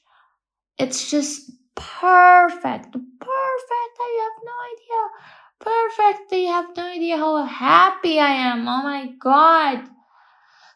It's 0.77 1.11
just 1.11 1.51
perfect. 1.75 2.93
Perfect. 2.93 3.95
I 4.07 4.11
have 4.23 4.37
no 4.49 4.55
idea. 4.71 5.01
Perfect. 5.59 6.31
You 6.31 6.47
have 6.47 6.77
no 6.77 6.83
idea 6.85 7.17
how 7.17 7.43
happy 7.43 8.17
I 8.17 8.31
am. 8.31 8.61
Oh 8.61 8.81
my 8.81 9.11
god. 9.19 9.89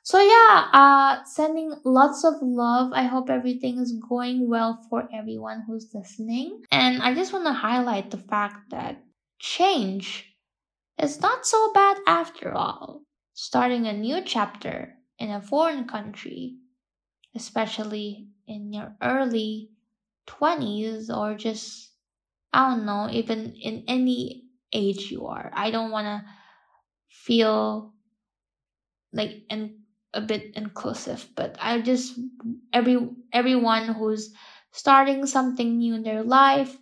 So 0.04 0.20
yeah, 0.20 0.68
uh 0.74 1.24
sending 1.24 1.74
lots 1.86 2.26
of 2.26 2.34
love. 2.42 2.92
I 2.92 3.04
hope 3.04 3.30
everything 3.30 3.80
is 3.80 3.94
going 3.94 4.50
well 4.50 4.86
for 4.90 5.08
everyone 5.14 5.64
who's 5.66 5.88
listening. 5.94 6.64
And 6.70 7.02
I 7.02 7.14
just 7.14 7.32
want 7.32 7.46
to 7.46 7.54
highlight 7.54 8.12
the 8.12 8.18
fact 8.18 8.72
that 8.72 9.02
change 9.40 10.36
is 11.02 11.22
not 11.22 11.46
so 11.46 11.72
bad 11.72 11.96
after 12.08 12.52
all 12.54 13.04
starting 13.34 13.88
a 13.88 13.94
new 13.94 14.22
chapter 14.24 14.98
in 15.20 15.30
a 15.32 15.42
foreign 15.42 15.88
country, 15.88 16.58
especially 17.36 18.30
in 18.48 18.74
your 18.74 18.96
early 19.02 19.72
20s 20.28 21.10
or 21.10 21.36
just, 21.36 21.92
I 22.54 22.70
don't 22.70 22.86
know, 22.86 23.10
even 23.12 23.54
in 23.56 23.86
any 23.88 24.46
age 24.74 25.12
you 25.12 25.28
are. 25.28 25.52
I 25.54 25.72
don't 25.72 25.92
want 25.92 26.08
to 26.08 26.26
feel 27.10 27.94
like 29.14 29.44
and 29.50 29.80
a 30.14 30.22
bit 30.22 30.56
inclusive, 30.56 31.30
but 31.36 31.56
I 31.60 31.80
just 31.82 32.20
every 32.74 32.98
everyone 33.32 33.88
who's 33.94 34.34
starting 34.72 35.26
something 35.26 35.78
new 35.78 35.96
in 35.96 36.04
their 36.04 36.24
life, 36.24 36.78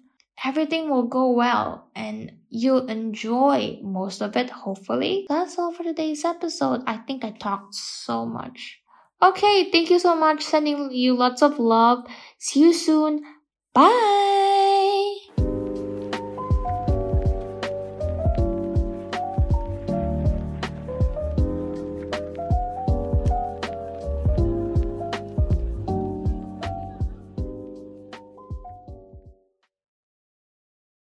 everything 0.46 0.90
will 0.90 1.08
go 1.08 1.32
well 1.32 1.90
and 1.96 2.32
you'll 2.50 2.88
enjoy 2.88 3.80
most 3.82 4.22
of 4.22 4.36
it, 4.36 4.50
hopefully. 4.50 5.26
That's 5.30 5.58
all 5.60 5.74
for 5.74 5.84
today's 5.84 6.26
episode. 6.26 6.82
I 6.88 6.98
think 6.98 7.24
I 7.24 7.32
talked 7.32 7.76
so 7.76 8.26
much. 8.26 8.80
Okay, 9.22 9.70
thank 9.72 9.90
you 9.90 10.00
so 10.00 10.16
much. 10.16 10.44
Sending 10.44 10.92
you 10.92 11.14
lots 11.14 11.42
of 11.42 11.60
love. 11.60 12.06
See 12.38 12.62
you 12.62 12.74
soon. 12.74 13.24
Bye. 13.74 14.39